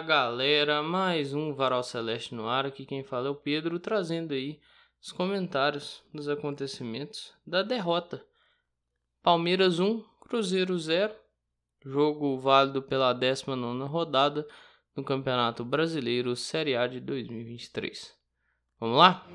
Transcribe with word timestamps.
Galera, 0.00 0.82
mais 0.82 1.34
um 1.34 1.52
Varal 1.52 1.82
Celeste 1.82 2.34
no 2.34 2.48
ar. 2.48 2.66
Aqui 2.66 2.86
quem 2.86 3.02
fala 3.02 3.26
é 3.26 3.30
o 3.30 3.34
Pedro, 3.34 3.80
trazendo 3.80 4.32
aí 4.32 4.60
os 5.00 5.10
comentários 5.10 6.04
dos 6.14 6.28
acontecimentos 6.28 7.34
da 7.46 7.62
derrota. 7.62 8.24
Palmeiras 9.22 9.80
1, 9.80 10.00
Cruzeiro 10.20 10.78
0. 10.78 11.12
Jogo 11.84 12.38
válido 12.38 12.82
pela 12.82 13.12
19 13.12 13.84
rodada 13.88 14.46
no 14.94 15.02
Campeonato 15.02 15.64
Brasileiro 15.64 16.36
Série 16.36 16.76
A 16.76 16.86
de 16.86 17.00
2023. 17.00 18.16
Vamos 18.78 18.98
lá? 18.98 19.26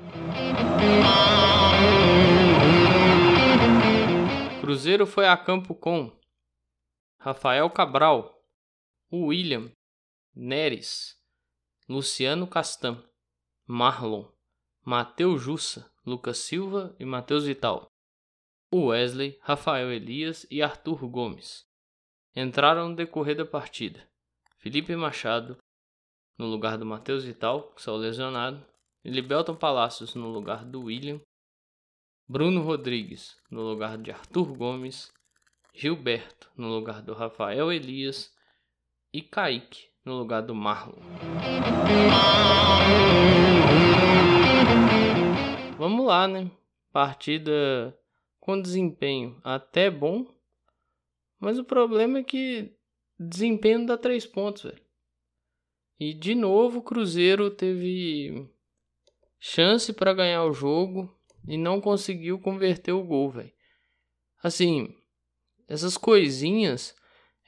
Cruzeiro 4.60 5.06
foi 5.06 5.28
a 5.28 5.36
campo 5.36 5.74
com 5.74 6.10
Rafael 7.18 7.68
Cabral, 7.70 8.34
William, 9.12 9.70
Neres, 10.34 11.16
Luciano 11.88 12.46
Castan, 12.46 13.02
Marlon, 13.66 14.28
Matheus 14.84 15.42
Jussa, 15.42 15.90
Lucas 16.04 16.38
Silva 16.38 16.94
e 16.98 17.04
Matheus 17.04 17.44
Vital. 17.44 17.86
Wesley, 18.72 19.38
Rafael 19.42 19.92
Elias 19.92 20.44
e 20.50 20.60
Arthur 20.60 21.06
Gomes. 21.08 21.64
Entraram 22.34 22.88
no 22.88 22.96
decorrer 22.96 23.36
da 23.36 23.44
partida. 23.44 24.08
Felipe 24.58 24.96
Machado, 24.96 25.56
no 26.36 26.46
lugar 26.46 26.76
do 26.76 26.84
Matheus 26.84 27.22
Vital, 27.22 27.72
que 27.72 27.80
saiu 27.80 27.96
lesionado, 27.96 28.66
Libelton 29.04 29.54
Palacios 29.54 30.16
no 30.16 30.28
lugar 30.32 30.64
do 30.64 30.82
William, 30.82 31.20
Bruno 32.26 32.62
Rodrigues 32.62 33.36
no 33.50 33.60
lugar 33.60 33.98
de 33.98 34.10
Arthur 34.10 34.56
Gomes 34.56 35.12
Gilberto 35.74 36.50
no 36.56 36.68
lugar 36.68 37.02
do 37.02 37.12
Rafael 37.12 37.70
Elias 37.70 38.34
e 39.12 39.20
Kaique 39.20 39.93
no 40.04 40.18
lugar 40.18 40.42
do 40.42 40.54
Marlon. 40.54 41.00
Vamos 45.78 46.06
lá, 46.06 46.28
né? 46.28 46.50
Partida 46.92 47.96
com 48.38 48.60
desempenho 48.60 49.40
até 49.42 49.90
bom, 49.90 50.26
mas 51.40 51.58
o 51.58 51.64
problema 51.64 52.18
é 52.18 52.22
que 52.22 52.76
desempenho 53.18 53.86
dá 53.86 53.96
três 53.96 54.26
pontos, 54.26 54.64
velho. 54.64 54.82
E 55.98 56.12
de 56.12 56.34
novo 56.34 56.78
o 56.78 56.82
Cruzeiro 56.82 57.50
teve 57.50 58.48
chance 59.38 59.92
para 59.92 60.12
ganhar 60.12 60.44
o 60.44 60.52
jogo 60.52 61.14
e 61.46 61.56
não 61.56 61.80
conseguiu 61.80 62.38
converter 62.38 62.92
o 62.92 63.04
gol, 63.04 63.30
velho. 63.30 63.52
Assim, 64.42 64.94
essas 65.66 65.96
coisinhas, 65.96 66.94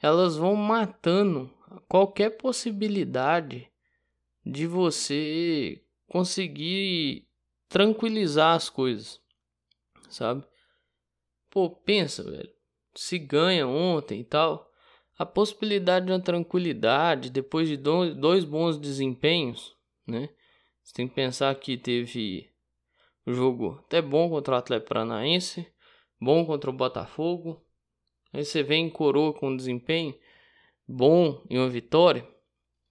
elas 0.01 0.35
vão 0.35 0.55
matando 0.55 1.51
qualquer 1.87 2.31
possibilidade 2.31 3.69
de 4.45 4.65
você 4.65 5.83
conseguir 6.07 7.27
tranquilizar 7.67 8.55
as 8.55 8.69
coisas, 8.69 9.21
sabe? 10.09 10.43
Pô, 11.49 11.69
pensa, 11.69 12.23
velho. 12.23 12.51
Se 12.95 13.19
ganha 13.19 13.67
ontem 13.67 14.21
e 14.21 14.23
tal, 14.23 14.71
a 15.17 15.25
possibilidade 15.25 16.05
de 16.05 16.11
uma 16.11 16.21
tranquilidade 16.21 17.29
depois 17.29 17.67
de 17.67 17.77
dois 17.77 18.43
bons 18.43 18.77
desempenhos, 18.77 19.75
né? 20.05 20.29
Você 20.81 20.93
tem 20.93 21.07
que 21.07 21.15
pensar 21.15 21.53
que 21.55 21.77
teve 21.77 22.49
jogo 23.25 23.81
até 23.85 24.01
bom 24.01 24.29
contra 24.29 24.55
o 24.55 24.57
Atlético 24.57 24.89
Paranaense, 24.89 25.67
bom 26.19 26.45
contra 26.45 26.69
o 26.69 26.73
Botafogo, 26.73 27.61
Aí 28.33 28.43
você 28.43 28.61
vem 28.61 28.89
coroa 28.89 29.33
com 29.33 29.55
desempenho 29.55 30.13
bom 30.87 31.43
em 31.49 31.57
uma 31.57 31.69
vitória 31.69 32.27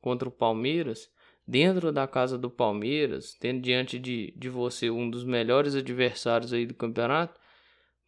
contra 0.01 0.29
o 0.29 0.33
Palmeiras, 0.33 1.11
dentro 1.47 1.93
da 1.93 2.07
casa 2.07 2.37
do 2.37 2.51
Palmeiras, 2.51 3.34
tendo 3.34 3.61
diante 3.61 3.99
de, 3.99 4.33
de 4.37 4.49
você 4.49 4.91
um 4.91 5.09
dos 5.09 5.25
melhores 5.25 5.75
adversários 5.75 6.53
aí 6.53 6.67
do 6.67 6.75
campeonato. 6.75 7.41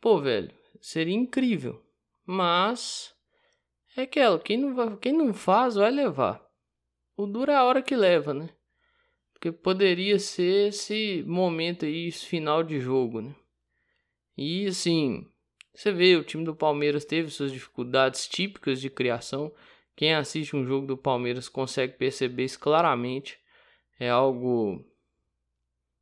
Pô, 0.01 0.21
velho, 0.21 0.53
seria 0.81 1.15
incrível. 1.15 1.83
Mas 2.27 3.15
é 3.97 4.03
aquela, 4.03 4.39
quem 4.39 4.59
não, 4.59 4.75
vai, 4.75 4.97
quem 4.97 5.13
não 5.13 5.33
faz 5.33 5.77
vai 5.77 5.91
levar. 5.91 6.45
O 7.17 7.27
duro 7.27 7.51
é 7.51 7.57
a 7.57 7.65
hora 7.65 7.83
que 7.83 7.97
leva, 7.97 8.35
né? 8.35 8.51
Porque 9.33 9.51
poderia 9.51 10.19
ser 10.19 10.69
esse 10.69 11.25
momento 11.27 11.85
aí, 11.85 12.09
esse 12.09 12.27
final 12.27 12.63
de 12.63 12.81
jogo, 12.81 13.21
né? 13.21 13.35
E 14.37 14.67
assim, 14.67 15.27
você 15.75 15.93
vê, 15.93 16.17
o 16.17 16.25
time 16.25 16.45
do 16.45 16.55
Palmeiras 16.55 17.05
teve 17.05 17.31
suas 17.31 17.53
dificuldades 17.53 18.27
típicas 18.27 18.81
de 18.81 18.91
criação. 18.91 19.53
Quem 19.99 20.15
assiste 20.15 20.55
um 20.55 20.65
jogo 20.65 20.87
do 20.87 20.97
Palmeiras 20.97 21.49
consegue 21.49 21.95
perceber 21.95 22.45
isso 22.45 22.61
claramente. 22.61 23.37
É 23.99 24.09
algo 24.09 24.85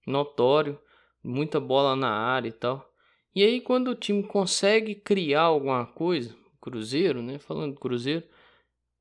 notório, 0.07 0.79
muita 1.25 1.59
bola 1.59 1.97
na 1.97 2.11
área 2.11 2.51
e 2.51 2.53
tal. 2.53 2.87
E 3.35 3.43
aí 3.43 3.59
quando 3.59 3.89
o 3.89 3.95
time 3.95 4.23
consegue 4.23 4.97
criar 4.97 5.45
alguma 5.45 5.87
coisa, 5.87 6.37
Cruzeiro, 6.61 7.23
né, 7.23 7.39
falando 7.39 7.73
do 7.73 7.81
Cruzeiro, 7.81 8.23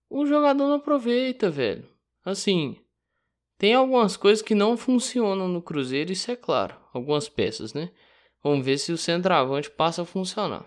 o 0.10 0.26
jogador 0.26 0.66
não 0.66 0.76
aproveita, 0.76 1.50
velho. 1.50 1.86
Assim, 2.24 2.78
tem 3.58 3.74
algumas 3.74 4.16
coisas 4.16 4.42
que 4.42 4.56
não 4.56 4.78
funcionam 4.78 5.50
no 5.50 5.62
Cruzeiro, 5.62 6.14
isso 6.14 6.32
é 6.32 6.38
claro, 6.38 6.74
algumas 6.94 7.28
peças, 7.28 7.74
né? 7.74 7.92
Vamos 8.42 8.66
ver 8.66 8.78
se 8.78 8.94
o 8.94 8.98
centroavante 8.98 9.70
passa 9.70 10.04
a 10.04 10.06
funcionar. 10.06 10.66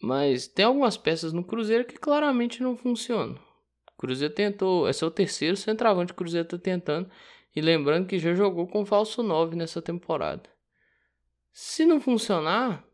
Mas 0.00 0.46
tem 0.48 0.64
algumas 0.64 0.96
peças 0.96 1.32
no 1.32 1.44
Cruzeiro 1.44 1.84
que 1.84 1.98
claramente 1.98 2.62
não 2.62 2.76
funcionam. 2.76 3.34
O 3.94 3.98
Cruzeiro 3.98 4.32
tentou, 4.32 4.88
esse 4.88 5.04
é 5.04 5.06
o 5.06 5.10
terceiro 5.10 5.56
centroavante 5.56 6.12
que 6.12 6.14
o 6.14 6.16
Cruzeiro 6.24 6.46
está 6.46 6.58
tentando. 6.58 7.10
E 7.54 7.60
lembrando 7.60 8.06
que 8.06 8.18
já 8.18 8.32
jogou 8.32 8.66
com 8.66 8.86
falso 8.86 9.22
9 9.22 9.56
nessa 9.56 9.82
temporada. 9.82 10.48
Se 11.52 11.84
não 11.84 12.00
funcionar, 12.00 12.84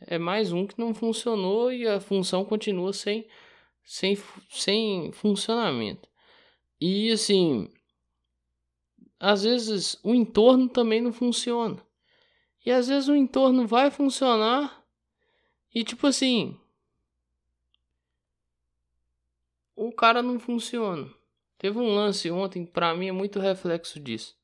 é 0.00 0.18
mais 0.18 0.52
um 0.52 0.66
que 0.66 0.78
não 0.78 0.94
funcionou 0.94 1.72
e 1.72 1.88
a 1.88 1.98
função 1.98 2.44
continua 2.44 2.92
sem, 2.92 3.26
sem, 3.82 4.16
sem 4.50 5.10
funcionamento. 5.12 6.08
E 6.80 7.10
assim, 7.10 7.68
às 9.18 9.42
vezes 9.42 9.98
o 10.04 10.14
entorno 10.14 10.68
também 10.68 11.00
não 11.00 11.12
funciona. 11.12 11.82
E 12.64 12.70
às 12.70 12.86
vezes 12.88 13.08
o 13.08 13.16
entorno 13.16 13.66
vai 13.66 13.90
funcionar 13.90 14.77
e 15.74 15.84
tipo 15.84 16.06
assim. 16.06 16.58
O 19.74 19.92
cara 19.92 20.22
não 20.22 20.40
funciona. 20.40 21.08
Teve 21.56 21.78
um 21.78 21.94
lance 21.94 22.30
ontem, 22.30 22.64
pra 22.64 22.94
mim 22.94 23.08
é 23.08 23.12
muito 23.12 23.38
reflexo 23.38 24.00
disso. 24.00 24.36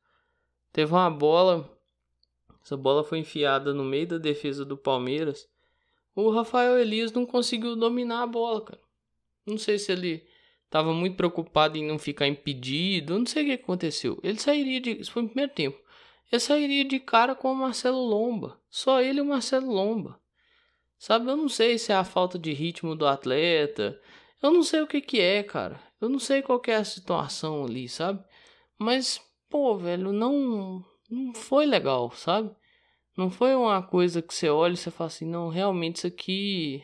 Teve 0.73 0.93
uma 0.93 1.11
bola. 1.11 1.71
Essa 2.65 2.77
bola 2.77 3.05
foi 3.05 3.19
enfiada 3.19 3.75
no 3.75 3.85
meio 3.85 4.07
da 4.07 4.19
defesa 4.19 4.65
do 4.65 4.77
Palmeiras. 4.77 5.49
O 6.15 6.31
Rafael 6.31 6.79
Elias 6.79 7.13
não 7.13 7.27
conseguiu 7.27 7.77
dominar 7.77 8.23
a 8.23 8.27
bola, 8.27 8.61
cara. 8.63 8.81
Não 9.45 9.59
sei 9.59 9.79
se 9.79 9.93
ele 9.93 10.27
estava 10.65 10.93
muito 10.93 11.17
preocupado 11.17 11.77
em 11.77 11.87
não 11.87 11.99
ficar 11.99 12.27
impedido. 12.27 13.19
Não 13.19 13.27
sei 13.27 13.43
o 13.43 13.47
que 13.47 13.63
aconteceu. 13.63 14.19
Ele 14.23 14.39
sairia 14.39 14.81
de. 14.81 14.93
Isso 14.93 15.13
foi 15.13 15.23
no 15.23 15.29
primeiro 15.29 15.53
tempo 15.53 15.85
eu 16.35 16.41
sairia 16.41 16.85
de 16.85 16.99
cara 16.99 17.35
com 17.35 17.53
o 17.53 17.55
Marcelo 17.55 18.05
Lomba. 18.05 18.61
Só 18.69 19.01
ele 19.01 19.19
e 19.19 19.23
o 19.23 19.25
Marcelo 19.25 19.71
Lomba. 19.71 20.21
Sabe, 21.05 21.31
eu 21.31 21.37
não 21.37 21.51
sei 21.51 21.77
se 21.77 21.93
é 21.93 21.95
a 21.95 22.03
falta 22.03 22.39
de 22.39 22.55
ritmo 22.55 22.97
do 22.97 23.07
atleta. 23.07 24.01
Eu 24.43 24.51
não 24.51 24.63
sei 24.63 24.81
o 24.81 24.87
que 24.87 25.03
que 25.03 25.21
é, 25.21 25.43
cara. 25.43 25.79
Eu 26.01 26.09
não 26.09 26.19
sei 26.19 26.41
qual 26.41 26.63
é 26.67 26.77
a 26.77 26.83
situação 26.83 27.63
ali, 27.67 27.91
sabe? 27.91 28.25
Mas, 28.79 29.21
pô, 29.51 29.77
velho, 29.77 30.15
não 30.15 30.83
não 31.11 31.35
foi 31.35 31.67
legal, 31.67 32.11
sabe? 32.13 32.57
Não 33.19 33.31
foi 33.31 33.55
uma 33.55 33.83
coisa 33.83 34.23
que 34.23 34.33
você 34.35 34.49
olha 34.49 34.73
e 34.73 34.77
você 34.79 34.91
fala 34.91 35.09
assim, 35.09 35.27
não, 35.27 35.51
realmente 35.51 35.97
isso 35.97 36.07
aqui 36.07 36.83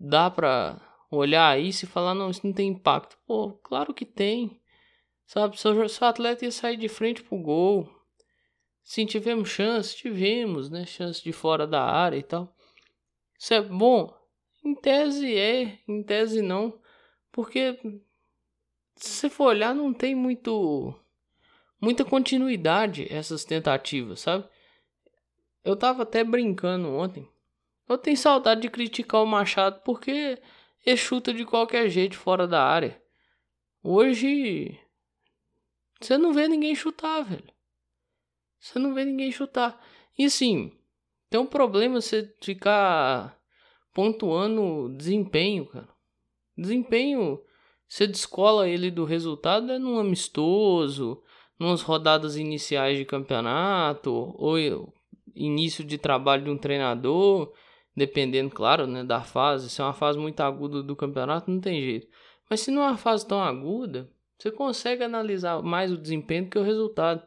dá 0.00 0.30
pra 0.30 0.80
olhar 1.10 1.60
isso 1.60 1.84
e 1.84 1.88
falar, 1.88 2.14
não, 2.14 2.30
isso 2.30 2.46
não 2.46 2.54
tem 2.54 2.70
impacto. 2.70 3.18
Pô, 3.26 3.52
claro 3.62 3.92
que 3.92 4.06
tem. 4.06 4.58
Sabe, 5.26 5.60
seu, 5.60 5.86
seu 5.90 6.06
atleta 6.06 6.46
ia 6.46 6.52
sair 6.52 6.78
de 6.78 6.88
frente 6.88 7.22
pro 7.22 7.36
gol. 7.36 7.97
Sim, 8.88 9.04
tivemos 9.04 9.50
chance, 9.50 9.94
tivemos, 9.94 10.70
né? 10.70 10.86
Chance 10.86 11.22
de 11.22 11.30
fora 11.30 11.66
da 11.66 11.84
área 11.84 12.16
e 12.16 12.22
tal. 12.22 12.56
Isso 13.38 13.52
é 13.52 13.60
bom? 13.60 14.10
Em 14.64 14.74
tese 14.74 15.36
é, 15.36 15.78
em 15.86 16.02
tese 16.02 16.40
não. 16.40 16.80
Porque 17.30 17.78
se 18.96 19.10
você 19.10 19.28
for 19.28 19.48
olhar, 19.48 19.74
não 19.74 19.92
tem 19.92 20.14
muito 20.14 20.94
muita 21.78 22.02
continuidade 22.02 23.06
essas 23.12 23.44
tentativas, 23.44 24.20
sabe? 24.20 24.48
Eu 25.62 25.76
tava 25.76 26.04
até 26.04 26.24
brincando 26.24 26.88
ontem. 26.88 27.28
Eu 27.86 27.98
tenho 27.98 28.16
saudade 28.16 28.62
de 28.62 28.70
criticar 28.70 29.22
o 29.22 29.26
Machado 29.26 29.82
porque 29.84 30.40
ele 30.86 30.96
chuta 30.96 31.34
de 31.34 31.44
qualquer 31.44 31.90
jeito 31.90 32.16
fora 32.16 32.48
da 32.48 32.64
área. 32.64 32.98
Hoje 33.82 34.80
você 36.00 36.16
não 36.16 36.32
vê 36.32 36.48
ninguém 36.48 36.74
chutar, 36.74 37.20
velho. 37.20 37.57
Você 38.60 38.78
não 38.78 38.94
vê 38.94 39.04
ninguém 39.04 39.30
chutar. 39.30 39.80
E 40.18 40.28
sim, 40.28 40.72
tem 41.30 41.38
um 41.38 41.46
problema 41.46 42.00
você 42.00 42.34
ficar 42.40 43.38
pontuando 43.94 44.94
desempenho, 44.96 45.66
cara. 45.66 45.88
Desempenho, 46.56 47.40
você 47.88 48.06
descola 48.06 48.68
ele 48.68 48.90
do 48.90 49.04
resultado 49.04 49.72
é 49.72 49.78
num 49.78 49.98
amistoso, 49.98 51.22
nas 51.58 51.82
rodadas 51.82 52.36
iniciais 52.36 52.98
de 52.98 53.04
campeonato, 53.04 54.12
ou 54.36 54.56
início 55.34 55.84
de 55.84 55.98
trabalho 55.98 56.44
de 56.44 56.50
um 56.50 56.58
treinador, 56.58 57.52
dependendo, 57.96 58.50
claro, 58.50 58.86
né, 58.86 59.04
da 59.04 59.22
fase. 59.22 59.70
Se 59.70 59.80
é 59.80 59.84
uma 59.84 59.92
fase 59.92 60.18
muito 60.18 60.40
aguda 60.40 60.82
do 60.82 60.96
campeonato, 60.96 61.50
não 61.50 61.60
tem 61.60 61.80
jeito. 61.80 62.08
Mas 62.48 62.60
se 62.60 62.70
não 62.70 62.82
é 62.82 62.88
uma 62.88 62.96
fase 62.96 63.26
tão 63.26 63.40
aguda, 63.40 64.10
você 64.38 64.50
consegue 64.50 65.02
analisar 65.02 65.62
mais 65.62 65.92
o 65.92 65.98
desempenho 65.98 66.44
do 66.44 66.50
que 66.50 66.58
o 66.58 66.62
resultado. 66.62 67.22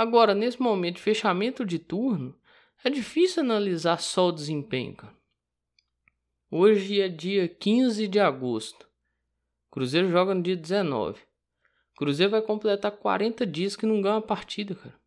Agora, 0.00 0.34
nesse 0.34 0.58
momento 0.62 0.96
de 0.96 1.02
fechamento 1.02 1.62
de 1.62 1.78
turno, 1.78 2.34
é 2.82 2.88
difícil 2.88 3.42
analisar 3.42 4.00
só 4.00 4.28
o 4.28 4.32
desempenho, 4.32 4.96
cara. 4.96 5.14
Hoje 6.50 7.02
é 7.02 7.06
dia 7.06 7.46
15 7.46 8.08
de 8.08 8.18
agosto. 8.18 8.88
Cruzeiro 9.70 10.08
joga 10.08 10.34
no 10.34 10.42
dia 10.42 10.56
19. 10.56 11.20
Cruzeiro 11.98 12.30
vai 12.30 12.40
completar 12.40 12.92
40 12.92 13.46
dias 13.46 13.76
que 13.76 13.84
não 13.84 14.00
ganha 14.00 14.14
uma 14.14 14.22
partida, 14.22 14.74
cara. 14.74 14.98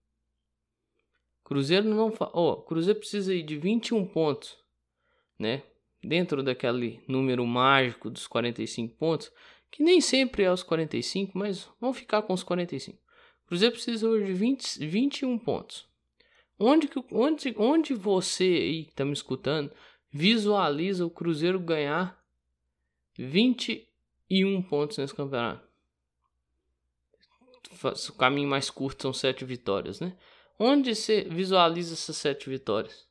Cruzeiro 1.44 1.90
não 1.90 2.12
fa... 2.12 2.30
oh, 2.32 2.58
Cruzeiro 2.58 3.00
precisa 3.00 3.36
de 3.36 3.58
21 3.58 4.06
pontos, 4.06 4.56
né? 5.40 5.64
Dentro 6.04 6.44
daquele 6.44 7.04
número 7.08 7.44
mágico 7.48 8.12
dos 8.12 8.28
45 8.28 8.96
pontos, 8.96 9.32
que 9.72 9.82
nem 9.82 10.00
sempre 10.00 10.44
é 10.44 10.52
os 10.52 10.62
45, 10.62 11.36
mas 11.36 11.68
vamos 11.82 11.98
ficar 11.98 12.22
com 12.22 12.34
os 12.34 12.44
45. 12.44 13.03
Cruzeiro 13.54 13.76
precisa 13.76 14.10
hoje 14.10 14.26
de 14.26 14.34
20, 14.34 14.88
21 14.88 15.38
pontos. 15.38 15.86
Onde, 16.58 16.88
que, 16.88 17.00
onde, 17.12 17.54
onde 17.56 17.94
você 17.94 18.46
aí 18.46 18.86
que 18.86 18.90
está 18.90 19.06
me 19.06 19.14
escutando 19.14 19.72
visualiza 20.12 21.06
o 21.06 21.10
Cruzeiro 21.10 21.60
ganhar 21.60 22.20
21 23.16 24.60
pontos 24.64 24.98
nesse 24.98 25.14
campeonato? 25.14 25.64
O 28.10 28.14
caminho 28.14 28.50
mais 28.50 28.72
curto 28.72 29.04
são 29.04 29.14
7 29.14 29.46
vitórias, 29.46 30.00
né? 30.00 30.18
Onde 30.58 30.96
você 30.96 31.22
visualiza 31.22 31.94
essas 31.94 32.18
7 32.18 32.50
vitórias? 32.50 33.08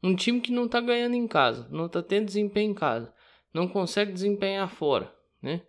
Um 0.00 0.14
time 0.14 0.40
que 0.40 0.52
não 0.52 0.66
está 0.66 0.80
ganhando 0.80 1.16
em 1.16 1.26
casa, 1.26 1.66
não 1.72 1.86
está 1.86 2.00
tendo 2.00 2.26
desempenho 2.26 2.70
em 2.70 2.74
casa, 2.74 3.12
não 3.52 3.66
consegue 3.66 4.12
desempenhar 4.12 4.70
fora, 4.70 5.12
né? 5.42 5.62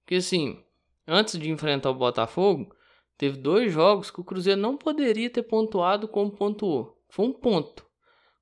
Porque 0.00 0.14
assim, 0.14 0.64
antes 1.06 1.38
de 1.38 1.50
enfrentar 1.50 1.90
o 1.90 1.94
Botafogo, 1.94 2.74
teve 3.16 3.36
dois 3.38 3.72
jogos 3.72 4.10
que 4.10 4.20
o 4.20 4.24
Cruzeiro 4.24 4.60
não 4.60 4.76
poderia 4.76 5.30
ter 5.30 5.42
pontuado 5.42 6.08
como 6.08 6.30
pontuou. 6.30 7.00
Foi 7.08 7.26
um 7.26 7.32
ponto 7.32 7.86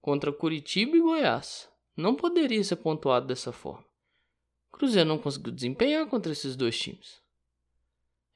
contra 0.00 0.32
Curitiba 0.32 0.96
e 0.96 1.00
Goiás. 1.00 1.68
Não 1.96 2.14
poderia 2.14 2.62
ser 2.64 2.76
pontuado 2.76 3.26
dessa 3.26 3.52
forma. 3.52 3.84
O 4.72 4.78
Cruzeiro 4.78 5.08
não 5.08 5.18
conseguiu 5.18 5.52
desempenhar 5.52 6.06
contra 6.06 6.32
esses 6.32 6.56
dois 6.56 6.78
times. 6.78 7.20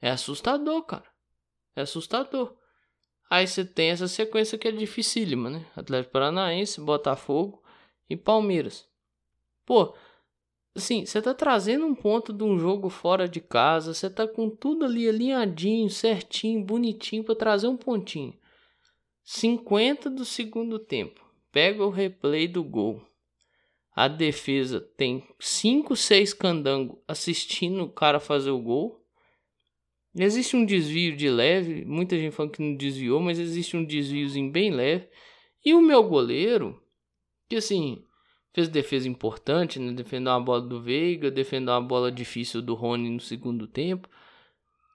É 0.01 0.11
assustador, 0.11 0.83
cara. 0.83 1.05
É 1.75 1.81
assustador. 1.81 2.55
Aí 3.29 3.47
você 3.47 3.65
tem 3.65 3.89
essa 3.89 4.07
sequência 4.07 4.57
que 4.57 4.67
é 4.67 4.71
dificílima, 4.71 5.49
né? 5.49 5.65
Atlético 5.75 6.13
Paranaense, 6.13 6.79
Botafogo 6.79 7.63
e 8.09 8.15
Palmeiras. 8.15 8.87
Pô, 9.65 9.95
assim, 10.75 11.05
você 11.05 11.21
tá 11.21 11.33
trazendo 11.33 11.85
um 11.85 11.95
ponto 11.95 12.33
de 12.33 12.43
um 12.43 12.59
jogo 12.59 12.89
fora 12.89 13.27
de 13.27 13.39
casa, 13.39 13.93
você 13.93 14.09
tá 14.09 14.27
com 14.27 14.49
tudo 14.49 14.85
ali 14.85 15.07
alinhadinho, 15.07 15.89
certinho, 15.89 16.63
bonitinho 16.63 17.23
para 17.23 17.35
trazer 17.35 17.67
um 17.67 17.77
pontinho. 17.77 18.37
50 19.23 20.09
do 20.09 20.25
segundo 20.25 20.77
tempo. 20.77 21.25
Pega 21.51 21.83
o 21.85 21.89
replay 21.89 22.47
do 22.47 22.63
gol. 22.63 23.01
A 23.95 24.09
defesa 24.09 24.81
tem 24.81 25.23
5, 25.39 25.95
6 25.95 26.33
candango 26.33 27.01
assistindo 27.07 27.83
o 27.83 27.89
cara 27.89 28.19
fazer 28.19 28.51
o 28.51 28.59
gol. 28.59 29.01
Existe 30.13 30.55
um 30.55 30.65
desvio 30.65 31.15
de 31.15 31.29
leve, 31.29 31.85
muita 31.85 32.17
gente 32.17 32.33
falando 32.33 32.51
que 32.51 32.61
não 32.61 32.75
desviou, 32.75 33.21
mas 33.21 33.39
existe 33.39 33.75
um 33.77 33.85
desviozinho 33.85 34.51
bem 34.51 34.71
leve. 34.71 35.07
E 35.63 35.73
o 35.73 35.81
meu 35.81 36.03
goleiro, 36.03 36.81
que 37.49 37.55
assim, 37.55 38.05
fez 38.55 38.69
defesa 38.69 39.09
importante, 39.09 39.79
né? 39.79 39.91
Defendeu 39.91 40.31
uma 40.31 40.39
bola 40.39 40.61
do 40.61 40.81
Veiga, 40.81 41.29
defendeu 41.29 41.73
uma 41.73 41.81
bola 41.81 42.09
difícil 42.09 42.61
do 42.61 42.73
Rony 42.73 43.09
no 43.09 43.19
segundo 43.19 43.67
tempo. 43.67 44.09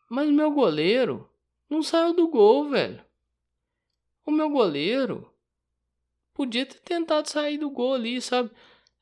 Mas 0.08 0.30
o 0.30 0.32
meu 0.32 0.50
goleiro 0.50 1.28
não 1.68 1.82
saiu 1.82 2.14
do 2.14 2.26
gol, 2.28 2.70
velho. 2.70 3.04
O 4.24 4.30
meu 4.30 4.48
goleiro 4.48 5.30
podia 6.32 6.64
ter 6.64 6.78
tentado 6.78 7.28
sair 7.28 7.58
do 7.58 7.68
gol 7.68 7.92
ali, 7.92 8.18
sabe? 8.22 8.50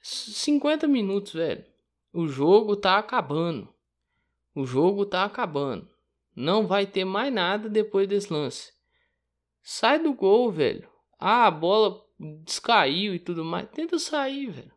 50 0.03 0.89
minutos, 0.89 1.35
velho. 1.35 1.65
O 2.13 2.27
jogo 2.27 2.75
tá 2.75 2.99
acabando. 2.99 3.73
O 4.57 4.67
jogo 4.67 5.07
tá 5.07 5.23
acabando. 5.23 5.89
Não 6.35 6.67
vai 6.67 6.85
ter 6.85 7.05
mais 7.05 7.33
nada 7.33 7.69
depois 7.69 8.09
desse 8.09 8.33
lance. 8.33 8.73
Sai 9.63 10.01
do 10.01 10.13
gol, 10.13 10.51
velho. 10.51 10.89
Ah, 11.17 11.47
a 11.47 11.51
bola 11.51 12.05
descaiu 12.19 13.15
e 13.15 13.19
tudo 13.19 13.45
mais. 13.45 13.69
Tenta 13.71 13.99
sair, 13.99 14.51
velho. 14.51 14.73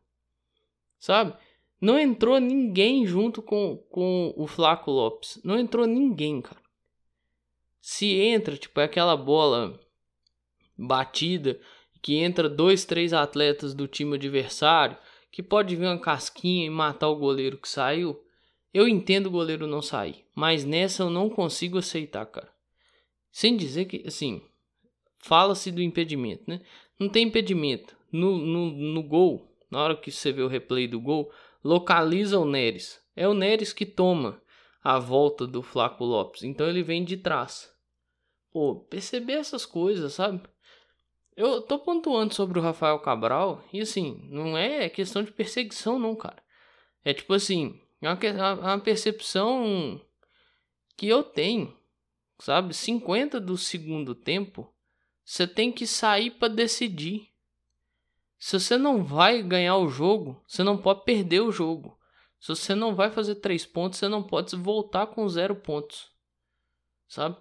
Sabe? 1.00 1.34
Não 1.80 1.98
entrou 1.98 2.40
ninguém 2.40 3.06
junto 3.06 3.42
com, 3.42 3.78
com 3.90 4.34
o 4.38 4.46
Flaco 4.46 4.92
Lopes. 4.92 5.40
Não 5.44 5.58
entrou 5.58 5.88
ninguém, 5.88 6.42
cara. 6.42 6.62
Se 7.82 8.06
entra, 8.20 8.56
tipo, 8.56 8.80
é 8.80 8.84
aquela 8.84 9.18
bola 9.18 9.80
batida 10.78 11.60
que 12.02 12.16
entra 12.16 12.48
dois, 12.48 12.86
três 12.86 13.14
atletas 13.14 13.74
do 13.74 13.88
time 13.88 14.16
adversário 14.16 14.98
que 15.32 15.42
pode 15.42 15.76
vir 15.76 15.86
uma 15.86 16.00
casquinha 16.00 16.66
e 16.66 16.70
matar 16.70 17.08
o 17.08 17.16
goleiro 17.16 17.58
que 17.58 17.70
saiu. 17.70 18.22
Eu 18.74 18.88
entendo 18.88 19.28
o 19.28 19.32
goleiro 19.32 19.66
não 19.66 19.82
sair, 19.82 20.26
mas 20.36 20.64
nessa 20.64 21.04
eu 21.04 21.10
não 21.10 21.30
consigo 21.30 21.78
aceitar, 21.78 22.26
cara. 22.26 22.52
Sem 23.32 23.56
dizer 23.56 23.86
que, 23.86 24.04
assim, 24.06 24.42
fala-se 25.22 25.72
do 25.72 25.82
impedimento, 25.82 26.44
né? 26.48 26.62
Não 27.00 27.10
tem 27.10 27.28
impedimento. 27.28 27.96
No, 28.12 28.38
no, 28.38 28.72
no 28.72 29.04
gol, 29.04 29.56
na 29.70 29.82
hora 29.82 29.96
que 29.96 30.12
você 30.12 30.32
vê 30.32 30.42
o 30.42 30.48
replay 30.48 30.88
do 30.88 31.00
gol, 31.00 31.32
localiza 31.64 32.38
o 32.40 32.46
Neres. 32.46 33.02
É 33.16 33.28
o 33.28 33.34
Neres 33.34 33.72
que 33.72 33.86
toma 33.86 34.42
a 34.84 35.00
volta 35.00 35.48
do 35.48 35.62
Flaco 35.62 36.04
Lopes. 36.04 36.44
Então 36.44 36.68
ele 36.68 36.84
vem 36.84 37.04
de 37.04 37.18
trás. 37.18 37.72
Pô, 38.52 38.76
perceber 38.90 39.34
essas 39.34 39.66
coisas, 39.66 40.14
sabe? 40.14 40.42
Eu 41.36 41.62
tô 41.62 41.80
pontuando 41.80 42.34
sobre 42.34 42.60
o 42.60 42.62
Rafael 42.62 43.00
Cabral 43.00 43.64
e 43.72 43.80
assim, 43.80 44.20
não 44.30 44.58
é 44.58 44.90
questão 44.90 45.24
de 45.24 45.32
perseguição, 45.32 45.98
não, 45.98 46.16
cara. 46.16 46.44
É 47.06 47.14
tipo 47.14 47.34
assim, 47.34 47.80
é 48.02 48.10
uma, 48.10 48.20
é 48.22 48.74
uma 48.74 48.80
percepção 48.80 50.02
que 50.98 51.08
eu 51.08 51.24
tenho, 51.24 51.76
sabe? 52.40 52.74
50 52.74 53.40
do 53.40 53.58
segundo 53.58 54.14
tempo, 54.14 54.72
você 55.24 55.48
tem 55.48 55.72
que 55.72 55.86
sair 55.88 56.32
para 56.32 56.48
decidir. 56.48 57.32
Se 58.38 58.60
você 58.60 58.78
não 58.78 59.04
vai 59.04 59.42
ganhar 59.42 59.78
o 59.78 59.88
jogo, 59.88 60.44
você 60.48 60.64
não 60.64 60.78
pode 60.78 61.04
perder 61.04 61.42
o 61.42 61.52
jogo. 61.52 61.98
Se 62.40 62.50
você 62.50 62.74
não 62.74 62.96
vai 62.96 63.12
fazer 63.12 63.36
três 63.36 63.66
pontos, 63.66 64.00
você 64.00 64.08
não 64.08 64.24
pode 64.24 64.56
voltar 64.56 65.08
com 65.08 65.30
zero 65.30 65.56
pontos. 65.56 66.12
Sabe? 67.08 67.38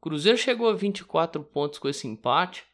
Cruzeiro 0.00 0.38
chegou 0.38 0.68
a 0.68 0.74
24 0.74 1.42
pontos 1.44 1.78
com 1.78 1.88
esse 1.88 2.06
empate, 2.06 2.66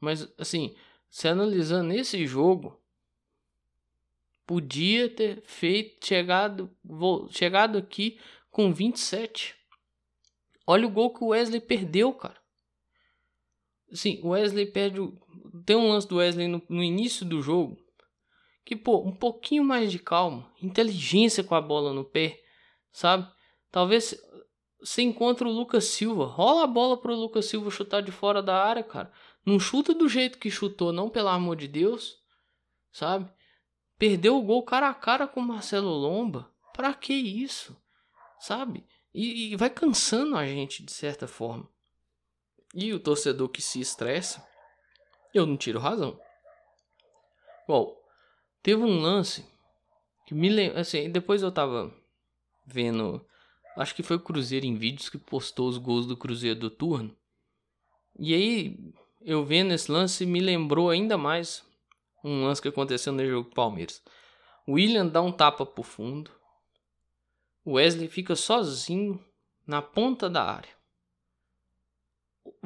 mas 0.00 0.28
assim, 0.38 0.74
se 1.10 1.26
analisando 1.26 1.92
esse 1.92 2.26
jogo, 2.26 2.78
podia 4.46 5.08
ter 5.08 5.42
feito 5.42 6.06
chegado, 6.06 6.70
chegado 7.30 7.78
aqui 7.78 8.20
com 8.50 8.72
27. 8.72 9.54
Olha 10.66 10.86
o 10.86 10.90
gol 10.90 11.12
que 11.12 11.24
o 11.24 11.28
Wesley 11.28 11.60
perdeu, 11.60 12.12
cara. 12.12 12.36
Sim, 13.92 14.20
o 14.22 14.28
Wesley 14.30 14.66
perde. 14.66 15.00
Tem 15.64 15.76
um 15.76 15.88
lance 15.88 16.08
do 16.08 16.16
Wesley 16.16 16.48
no, 16.48 16.62
no 16.68 16.82
início 16.82 17.24
do 17.24 17.40
jogo. 17.40 17.76
Que, 18.64 18.74
pô, 18.74 18.98
um 18.98 19.12
pouquinho 19.12 19.64
mais 19.64 19.92
de 19.92 19.98
calma, 19.98 20.50
inteligência 20.60 21.44
com 21.44 21.54
a 21.54 21.60
bola 21.60 21.92
no 21.92 22.04
pé, 22.04 22.40
sabe? 22.90 23.28
Talvez 23.70 24.20
você 24.80 25.02
encontra 25.02 25.46
o 25.46 25.52
Lucas 25.52 25.84
Silva. 25.84 26.26
Rola 26.26 26.64
a 26.64 26.66
bola 26.66 26.96
pro 26.96 27.14
Lucas 27.14 27.46
Silva 27.46 27.70
chutar 27.70 28.02
de 28.02 28.10
fora 28.10 28.42
da 28.42 28.64
área, 28.64 28.82
cara. 28.82 29.12
Não 29.44 29.60
chuta 29.60 29.94
do 29.94 30.08
jeito 30.08 30.38
que 30.38 30.50
chutou, 30.50 30.92
não, 30.92 31.08
pelo 31.08 31.28
amor 31.28 31.56
de 31.56 31.68
Deus. 31.68 32.16
Sabe? 32.92 33.30
Perdeu 33.98 34.36
o 34.36 34.42
gol 34.42 34.62
cara 34.62 34.88
a 34.88 34.94
cara 34.94 35.26
com 35.26 35.40
o 35.40 35.46
Marcelo 35.46 35.90
Lomba. 35.90 36.50
Pra 36.74 36.92
que 36.92 37.14
isso? 37.14 37.76
Sabe? 38.40 38.84
E, 39.14 39.52
e 39.52 39.56
vai 39.56 39.70
cansando 39.70 40.36
a 40.36 40.46
gente 40.46 40.84
de 40.84 40.92
certa 40.92 41.26
forma. 41.26 41.68
E 42.76 42.92
o 42.92 43.00
torcedor 43.00 43.48
que 43.48 43.62
se 43.62 43.80
estressa, 43.80 44.46
eu 45.32 45.46
não 45.46 45.56
tiro 45.56 45.80
razão. 45.80 46.20
Bom, 47.66 47.96
teve 48.62 48.82
um 48.82 49.00
lance 49.00 49.44
que 50.26 50.34
me 50.34 50.48
lembra. 50.48 50.82
Assim, 50.82 51.10
depois 51.10 51.42
eu 51.42 51.50
tava 51.50 51.92
vendo 52.66 53.26
Acho 53.76 53.94
que 53.94 54.02
foi 54.02 54.16
o 54.16 54.20
Cruzeiro 54.20 54.64
em 54.64 54.74
vídeos 54.74 55.10
que 55.10 55.18
postou 55.18 55.68
os 55.68 55.76
gols 55.76 56.06
do 56.06 56.16
Cruzeiro 56.16 56.58
do 56.58 56.70
turno. 56.70 57.14
E 58.18 58.32
aí, 58.32 58.94
eu 59.20 59.44
vendo 59.44 59.74
esse 59.74 59.92
lance, 59.92 60.24
me 60.24 60.40
lembrou 60.40 60.88
ainda 60.88 61.18
mais 61.18 61.62
um 62.24 62.46
lance 62.46 62.62
que 62.62 62.68
aconteceu 62.68 63.12
no 63.12 63.24
jogo 63.28 63.50
do 63.50 63.54
Palmeiras. 63.54 64.02
O 64.66 64.72
William 64.72 65.06
dá 65.06 65.20
um 65.20 65.30
tapa 65.30 65.66
pro 65.66 65.82
fundo. 65.82 66.30
O 67.62 67.72
Wesley 67.72 68.08
fica 68.08 68.34
sozinho 68.34 69.22
na 69.66 69.82
ponta 69.82 70.30
da 70.30 70.42
área. 70.42 70.75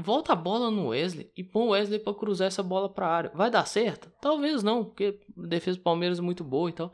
Volta 0.02 0.32
a 0.32 0.36
bola 0.36 0.70
no 0.70 0.88
Wesley 0.88 1.30
e 1.36 1.44
põe 1.44 1.66
o 1.66 1.70
Wesley 1.70 1.98
para 1.98 2.14
cruzar 2.14 2.48
essa 2.48 2.62
bola 2.62 2.88
para 2.88 3.06
a 3.06 3.14
área. 3.14 3.30
Vai 3.34 3.50
dar 3.50 3.66
certo? 3.66 4.10
Talvez 4.20 4.62
não, 4.62 4.84
porque 4.84 5.20
a 5.38 5.46
defesa 5.46 5.76
do 5.78 5.82
Palmeiras 5.82 6.18
é 6.18 6.22
muito 6.22 6.42
boa 6.44 6.70
e 6.70 6.72
tal. 6.72 6.92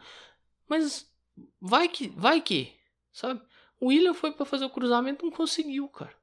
Mas 0.69 1.11
vai 1.61 1.89
que, 1.89 2.09
vai 2.09 2.41
que, 2.41 2.73
sabe? 3.13 3.41
O 3.81 3.89
William 3.89 4.15
foi 4.15 4.33
para 4.33 4.47
fazer 4.47 4.65
o 4.65 4.71
cruzamento, 4.71 5.25
não 5.25 5.33
conseguiu, 5.33 5.89
cara. 5.89 6.15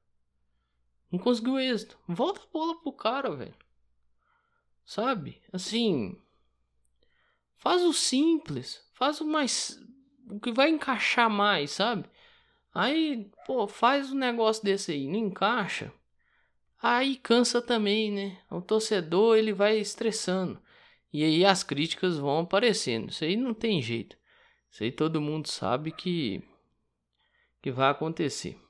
Não 1.10 1.18
conseguiu 1.18 1.58
êxito. 1.58 1.98
Volta 2.08 2.40
a 2.40 2.52
bola 2.52 2.80
pro 2.80 2.92
cara, 2.92 3.34
velho. 3.34 3.54
Sabe? 4.84 5.40
Assim, 5.52 6.18
faz 7.56 7.82
o 7.82 7.92
simples, 7.92 8.84
faz 8.92 9.20
o 9.20 9.24
mais 9.24 9.80
o 10.30 10.40
que 10.40 10.52
vai 10.52 10.70
encaixar 10.70 11.30
mais, 11.30 11.70
sabe? 11.70 12.08
Aí, 12.72 13.30
pô, 13.46 13.66
faz 13.66 14.12
um 14.12 14.16
negócio 14.16 14.64
desse 14.64 14.92
aí, 14.92 15.06
não 15.06 15.18
encaixa. 15.18 15.92
Aí 16.86 17.16
cansa 17.16 17.62
também, 17.62 18.12
né? 18.12 18.38
O 18.50 18.60
torcedor 18.60 19.38
ele 19.38 19.54
vai 19.54 19.78
estressando. 19.78 20.60
E 21.10 21.24
aí 21.24 21.42
as 21.42 21.62
críticas 21.62 22.18
vão 22.18 22.40
aparecendo. 22.40 23.08
Isso 23.08 23.24
aí 23.24 23.38
não 23.38 23.54
tem 23.54 23.80
jeito. 23.80 24.18
Isso 24.70 24.84
aí 24.84 24.92
todo 24.92 25.18
mundo 25.18 25.48
sabe 25.48 25.90
que 25.90 26.46
que 27.62 27.72
vai 27.72 27.88
acontecer. 27.88 28.60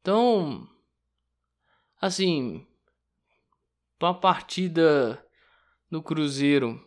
Então, 0.00 0.68
assim, 2.00 2.66
uma 4.02 4.18
partida 4.18 5.24
no 5.88 6.02
Cruzeiro, 6.02 6.84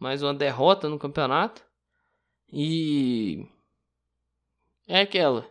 mais 0.00 0.22
uma 0.22 0.32
derrota 0.32 0.88
no 0.88 0.98
campeonato. 0.98 1.62
E 2.50 3.46
é 4.86 5.02
aquela 5.02 5.46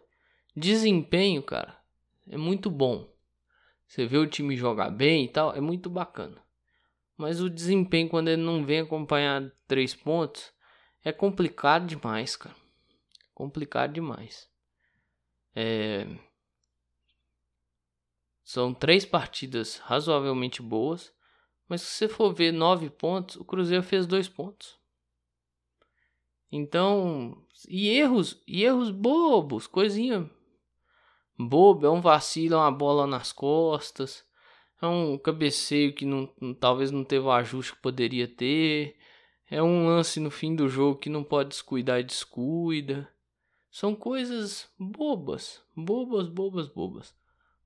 desempenho, 0.55 1.43
cara, 1.43 1.79
é 2.27 2.35
muito 2.35 2.71
bom. 2.71 3.15
Você 3.87 4.05
vê 4.05 4.17
o 4.17 4.27
time 4.27 4.55
jogar 4.55 4.89
bem 4.89 5.25
e 5.25 5.29
tal, 5.29 5.55
é 5.55 5.61
muito 5.61 5.89
bacana. 5.89 6.41
Mas 7.15 7.41
o 7.41 7.49
desempenho 7.49 8.09
quando 8.09 8.27
ele 8.27 8.41
não 8.41 8.65
vem 8.65 8.81
acompanhar 8.81 9.49
três 9.67 9.95
pontos 9.95 10.53
é 11.03 11.11
complicado 11.11 11.87
demais, 11.87 12.35
cara. 12.35 12.55
Complicado 13.33 13.93
demais. 13.93 14.49
É... 15.55 16.05
São 18.43 18.73
três 18.73 19.05
partidas 19.05 19.77
razoavelmente 19.77 20.61
boas, 20.61 21.13
mas 21.67 21.81
se 21.81 21.91
você 21.91 22.07
for 22.07 22.33
ver 22.33 22.51
nove 22.51 22.89
pontos, 22.89 23.35
o 23.37 23.45
Cruzeiro 23.45 23.83
fez 23.83 24.05
dois 24.05 24.27
pontos. 24.27 24.77
Então, 26.51 27.45
e 27.67 27.89
erros, 27.89 28.41
e 28.47 28.63
erros 28.63 28.89
bobos, 28.89 29.67
coisinha 29.67 30.29
bobo, 31.37 31.85
é 31.85 31.89
um 31.89 32.01
vacilo, 32.01 32.55
é 32.55 32.57
uma 32.57 32.71
bola 32.71 33.05
nas 33.05 33.31
costas, 33.31 34.25
é 34.81 34.87
um 34.87 35.17
cabeceio 35.17 35.93
que 35.93 36.05
não, 36.05 36.27
talvez 36.59 36.91
não 36.91 37.03
teve 37.03 37.25
o 37.25 37.31
ajuste 37.31 37.73
que 37.73 37.81
poderia 37.81 38.27
ter, 38.27 38.97
é 39.49 39.61
um 39.61 39.87
lance 39.87 40.19
no 40.19 40.29
fim 40.31 40.55
do 40.55 40.67
jogo 40.67 40.99
que 40.99 41.09
não 41.09 41.23
pode 41.23 41.49
descuidar 41.49 41.99
e 41.99 42.03
descuida. 42.03 43.07
São 43.71 43.95
coisas 43.95 44.69
bobas, 44.77 45.63
bobas, 45.75 46.27
bobas, 46.27 46.67
bobas, 46.67 47.15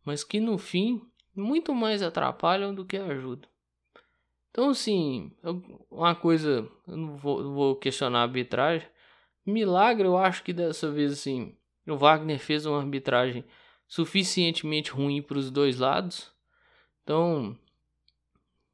mas 0.06 0.24
que 0.24 0.40
no 0.40 0.58
fim 0.58 1.02
muito 1.36 1.74
mais 1.74 2.02
atrapalham 2.02 2.76
do 2.76 2.86
que 2.86 2.98
ajudam. 2.98 3.50
Então, 4.52 4.70
assim, 4.70 5.32
uma 5.90 6.14
coisa, 6.14 6.70
eu 6.86 6.98
não 6.98 7.16
vou, 7.16 7.54
vou 7.54 7.76
questionar 7.78 8.20
a 8.20 8.24
arbitragem. 8.24 8.88
Milagre, 9.46 10.06
eu 10.06 10.18
acho 10.18 10.44
que 10.44 10.52
dessa 10.52 10.92
vez, 10.92 11.14
assim, 11.14 11.56
o 11.88 11.96
Wagner 11.96 12.38
fez 12.38 12.66
uma 12.66 12.80
arbitragem 12.80 13.46
suficientemente 13.92 14.90
ruim 14.90 15.22
para 15.22 15.38
os 15.38 15.52
dois 15.52 15.78
lados. 15.78 16.32
Então, 17.04 17.58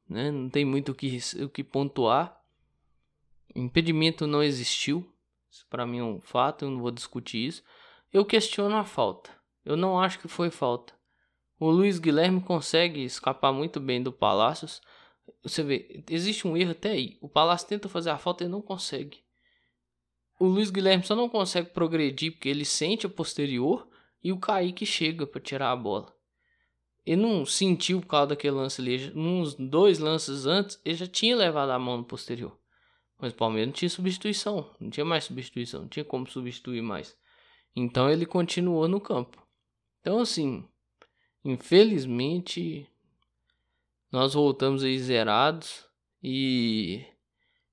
né, 0.08 0.30
não 0.30 0.48
tem 0.48 0.64
muito 0.64 0.92
o 0.92 0.94
que, 0.94 1.18
o 1.42 1.48
que 1.48 1.64
pontuar. 1.64 2.40
Impedimento 3.52 4.28
não 4.28 4.40
existiu. 4.40 5.12
Isso 5.50 5.66
para 5.68 5.84
mim 5.84 5.98
é 5.98 6.04
um 6.04 6.20
fato, 6.20 6.64
eu 6.64 6.70
não 6.70 6.78
vou 6.78 6.92
discutir 6.92 7.48
isso. 7.48 7.64
Eu 8.12 8.24
questiono 8.24 8.76
a 8.76 8.84
falta. 8.84 9.32
Eu 9.64 9.76
não 9.76 9.98
acho 9.98 10.20
que 10.20 10.28
foi 10.28 10.52
falta. 10.52 10.94
O 11.58 11.68
Luiz 11.68 11.98
Guilherme 11.98 12.40
consegue 12.40 13.02
escapar 13.02 13.52
muito 13.52 13.80
bem 13.80 14.00
do 14.00 14.12
Palácios. 14.12 14.80
Você 15.42 15.64
vê, 15.64 16.04
existe 16.08 16.46
um 16.46 16.56
erro 16.56 16.70
até 16.70 16.90
aí. 16.92 17.18
O 17.20 17.28
Palácio 17.28 17.66
tenta 17.66 17.88
fazer 17.88 18.10
a 18.10 18.18
falta 18.18 18.44
e 18.44 18.48
não 18.48 18.62
consegue. 18.62 19.24
O 20.38 20.46
Luiz 20.46 20.70
Guilherme 20.70 21.02
só 21.02 21.16
não 21.16 21.28
consegue 21.28 21.70
progredir 21.70 22.30
porque 22.30 22.48
ele 22.48 22.64
sente 22.64 23.04
a 23.04 23.10
posterior 23.10 23.88
e 24.22 24.32
o 24.32 24.38
Kaique 24.38 24.84
chega 24.84 25.26
para 25.26 25.40
tirar 25.40 25.70
a 25.70 25.76
bola. 25.76 26.12
Ele 27.06 27.22
não 27.22 27.46
sentiu 27.46 28.00
por 28.00 28.08
causa 28.08 28.28
daquele 28.28 28.56
lance 28.56 28.80
ali. 28.82 29.10
Uns 29.14 29.54
dois 29.54 29.98
lances 29.98 30.44
antes, 30.44 30.78
ele 30.84 30.94
já 30.94 31.06
tinha 31.06 31.34
levado 31.34 31.70
a 31.70 31.78
mão 31.78 31.96
no 31.96 32.04
posterior. 32.04 32.58
Mas 33.18 33.32
o 33.32 33.36
Palmeiras 33.36 33.68
não 33.68 33.72
tinha 33.72 33.88
substituição. 33.88 34.70
Não 34.78 34.90
tinha 34.90 35.06
mais 35.06 35.24
substituição. 35.24 35.82
Não 35.82 35.88
tinha 35.88 36.04
como 36.04 36.28
substituir 36.28 36.82
mais. 36.82 37.16
Então 37.74 38.10
ele 38.10 38.26
continuou 38.26 38.86
no 38.86 39.00
campo. 39.00 39.42
Então, 40.00 40.18
assim, 40.18 40.68
infelizmente, 41.42 42.86
nós 44.12 44.34
voltamos 44.34 44.84
aí 44.84 44.98
zerados 44.98 45.86
e 46.22 47.04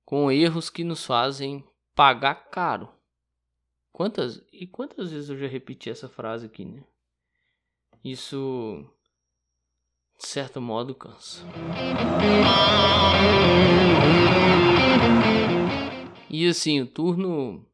com 0.06 0.32
erros 0.32 0.70
que 0.70 0.84
nos 0.84 1.06
fazem 1.06 1.62
pagar 1.94 2.36
caro. 2.50 2.95
Quantas 3.96 4.46
e 4.52 4.68
quantas 4.68 5.10
vezes 5.10 5.30
eu 5.30 5.38
já 5.38 5.48
repeti 5.48 5.90
essa 5.90 6.10
frase 6.10 6.48
aqui, 6.48 6.66
né? 6.66 6.84
Isso 8.04 8.86
de 10.20 10.28
certo 10.28 10.60
modo 10.60 10.94
cansa. 10.94 11.46
E 16.30 16.46
assim, 16.46 16.82
o 16.82 16.86
turno 16.86 17.66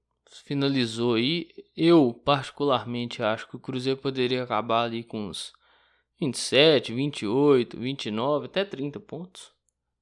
finalizou 0.45 1.15
aí. 1.15 1.49
Eu 1.75 2.13
particularmente 2.13 3.23
acho 3.23 3.49
que 3.49 3.55
o 3.55 3.59
Cruzeiro 3.59 3.99
poderia 3.99 4.43
acabar 4.43 4.83
ali 4.83 5.03
com 5.03 5.29
uns 5.29 5.51
27, 6.19 6.93
28, 6.93 7.79
29, 7.79 8.45
até 8.45 8.63
30 8.63 8.99
pontos, 8.99 9.51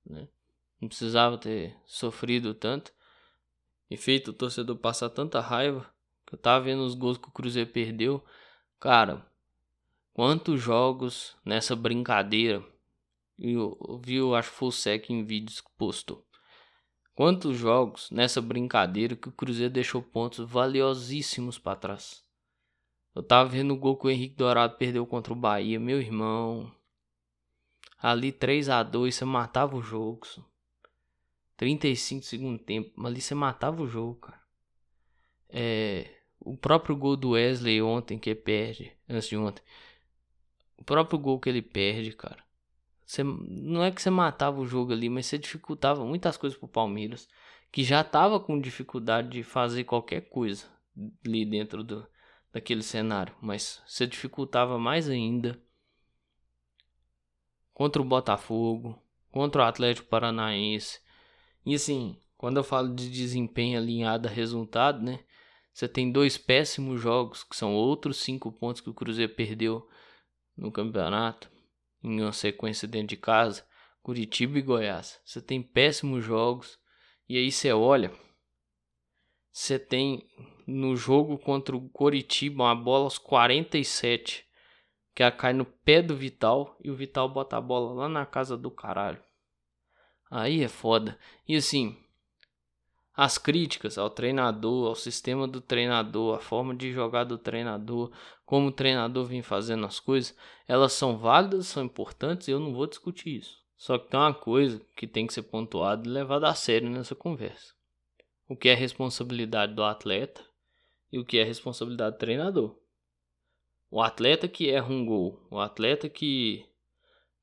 né? 0.05 0.27
Não 0.81 0.89
precisava 0.89 1.37
ter 1.37 1.77
sofrido 1.85 2.53
tanto 2.53 2.91
e 3.89 3.95
feito 3.95 4.31
o 4.31 4.33
torcedor 4.33 4.75
passar 4.75 5.09
tanta 5.09 5.39
raiva. 5.39 5.89
Eu 6.31 6.37
tava 6.37 6.65
vendo 6.65 6.83
os 6.83 6.95
gols 6.95 7.17
que 7.17 7.27
o 7.27 7.31
Cruzeiro 7.31 7.69
perdeu. 7.69 8.23
Cara, 8.79 9.25
quantos 10.13 10.61
jogos 10.61 11.35
nessa 11.45 11.75
brincadeira. 11.75 12.63
Eu 13.37 14.01
vi, 14.03 14.15
eu 14.15 14.35
acho 14.35 14.51
que 14.51 14.57
foi 14.57 14.67
o 14.67 14.71
Sec 14.71 15.09
em 15.09 15.23
vídeos 15.23 15.61
que 15.61 15.69
postou. 15.77 16.25
Quantos 17.15 17.57
jogos 17.57 18.11
nessa 18.11 18.41
brincadeira 18.41 19.15
que 19.15 19.29
o 19.29 19.31
Cruzeiro 19.31 19.73
deixou 19.73 20.01
pontos 20.01 20.39
valiosíssimos 20.39 21.57
para 21.57 21.77
trás. 21.77 22.23
Eu 23.15 23.23
tava 23.23 23.49
vendo 23.49 23.73
o 23.73 23.77
gol 23.77 23.97
que 23.97 24.07
o 24.07 24.09
Henrique 24.09 24.35
Dourado 24.35 24.77
perdeu 24.77 25.05
contra 25.05 25.33
o 25.33 25.35
Bahia, 25.35 25.79
meu 25.79 25.99
irmão. 25.99 26.71
Ali 27.97 28.31
3 28.31 28.69
a 28.69 28.83
2 28.83 29.15
você 29.15 29.25
matava 29.25 29.75
o 29.75 29.81
jogo. 29.81 30.25
35 31.57 32.25
segundo 32.25 32.57
tempo, 32.57 33.05
ali 33.05 33.19
você 33.19 33.35
matava 33.35 33.83
o 33.83 33.87
jogo, 33.87 34.15
cara. 34.15 34.41
É, 35.49 36.18
o 36.39 36.55
próprio 36.55 36.95
gol 36.95 37.15
do 37.15 37.31
Wesley 37.31 37.81
ontem 37.81 38.17
que 38.17 38.33
perde, 38.33 38.93
antes 39.07 39.27
de 39.27 39.37
ontem. 39.37 39.63
O 40.77 40.83
próprio 40.83 41.19
gol 41.19 41.39
que 41.39 41.49
ele 41.49 41.61
perde, 41.61 42.11
cara. 42.13 42.43
Você, 43.05 43.23
não 43.23 43.83
é 43.83 43.91
que 43.91 44.01
você 44.01 44.09
matava 44.09 44.61
o 44.61 44.67
jogo 44.67 44.93
ali, 44.93 45.09
mas 45.09 45.25
você 45.25 45.37
dificultava 45.37 46.05
muitas 46.05 46.37
coisas 46.37 46.57
pro 46.57 46.67
Palmeiras, 46.67 47.27
que 47.71 47.83
já 47.83 48.03
tava 48.03 48.39
com 48.39 48.59
dificuldade 48.59 49.29
de 49.29 49.43
fazer 49.43 49.83
qualquer 49.83 50.21
coisa 50.29 50.67
ali 51.25 51.45
dentro 51.45 51.83
do, 51.83 52.07
daquele 52.51 52.83
cenário, 52.83 53.35
mas 53.41 53.81
você 53.87 54.05
dificultava 54.05 54.77
mais 54.77 55.09
ainda 55.09 55.59
contra 57.73 58.01
o 58.01 58.05
Botafogo, 58.05 59.01
contra 59.31 59.61
o 59.61 59.65
Atlético 59.65 60.09
Paranaense. 60.09 60.99
E 61.65 61.75
assim, 61.75 62.19
quando 62.37 62.57
eu 62.57 62.63
falo 62.63 62.93
de 62.93 63.09
desempenho 63.09 63.79
alinhado 63.79 64.27
a 64.27 64.31
resultado, 64.31 65.01
né? 65.01 65.19
Você 65.73 65.87
tem 65.87 66.11
dois 66.11 66.37
péssimos 66.37 66.99
jogos, 67.01 67.43
que 67.43 67.55
são 67.55 67.73
outros 67.73 68.17
cinco 68.17 68.51
pontos 68.51 68.81
que 68.81 68.89
o 68.89 68.93
Cruzeiro 68.93 69.33
perdeu 69.33 69.87
no 70.57 70.71
campeonato, 70.71 71.49
em 72.03 72.21
uma 72.21 72.33
sequência 72.33 72.87
dentro 72.87 73.09
de 73.09 73.17
casa, 73.17 73.65
Curitiba 74.01 74.57
e 74.57 74.61
Goiás. 74.61 75.21
Você 75.25 75.41
tem 75.41 75.61
péssimos 75.61 76.23
jogos, 76.23 76.79
e 77.27 77.37
aí 77.37 77.51
você 77.51 77.71
olha, 77.71 78.11
você 79.51 79.77
tem 79.79 80.27
no 80.65 80.95
jogo 80.95 81.37
contra 81.37 81.75
o 81.75 81.89
Coritiba 81.89 82.63
uma 82.63 82.75
bola 82.75 83.05
aos 83.05 83.17
47, 83.17 84.45
que 85.15 85.23
ela 85.23 85.31
cai 85.31 85.53
no 85.53 85.65
pé 85.65 86.01
do 86.01 86.15
Vital, 86.15 86.77
e 86.83 86.89
o 86.89 86.95
Vital 86.95 87.27
bota 87.27 87.57
a 87.57 87.61
bola 87.61 87.93
lá 87.93 88.09
na 88.09 88.25
casa 88.25 88.57
do 88.57 88.71
caralho. 88.71 89.21
Aí 90.29 90.63
é 90.63 90.67
foda. 90.67 91.19
E 91.47 91.55
assim, 91.55 91.97
as 93.21 93.37
críticas 93.37 93.97
ao 93.97 94.09
treinador, 94.09 94.87
ao 94.87 94.95
sistema 94.95 95.45
do 95.45 95.59
treinador, 95.59 96.37
a 96.37 96.39
forma 96.39 96.73
de 96.73 96.93
jogar 96.93 97.25
do 97.25 97.37
treinador, 97.37 98.13
como 98.45 98.69
o 98.69 98.71
treinador 98.71 99.25
vem 99.25 99.41
fazendo 99.41 99.85
as 99.85 99.99
coisas, 99.99 100.33
elas 100.65 100.93
são 100.93 101.17
válidas, 101.17 101.67
são 101.67 101.83
importantes 101.83 102.47
e 102.47 102.51
eu 102.51 102.61
não 102.61 102.73
vou 102.73 102.87
discutir 102.87 103.39
isso. 103.39 103.59
Só 103.75 103.97
que 103.97 104.09
tem 104.09 104.17
uma 104.17 104.33
coisa 104.33 104.81
que 104.95 105.05
tem 105.05 105.27
que 105.27 105.33
ser 105.33 105.41
pontuada 105.41 106.07
e 106.07 106.09
levada 106.09 106.47
a 106.47 106.55
sério 106.55 106.89
nessa 106.89 107.13
conversa. 107.13 107.73
O 108.47 108.55
que 108.55 108.69
é 108.69 108.73
responsabilidade 108.73 109.73
do 109.73 109.83
atleta 109.83 110.41
e 111.11 111.19
o 111.19 111.25
que 111.25 111.39
é 111.39 111.43
responsabilidade 111.43 112.15
do 112.15 112.19
treinador. 112.19 112.73
O 113.91 114.01
atleta 114.01 114.47
que 114.47 114.69
erra 114.69 114.87
um 114.87 115.05
gol, 115.05 115.45
o 115.51 115.59
atleta 115.59 116.07
que 116.07 116.65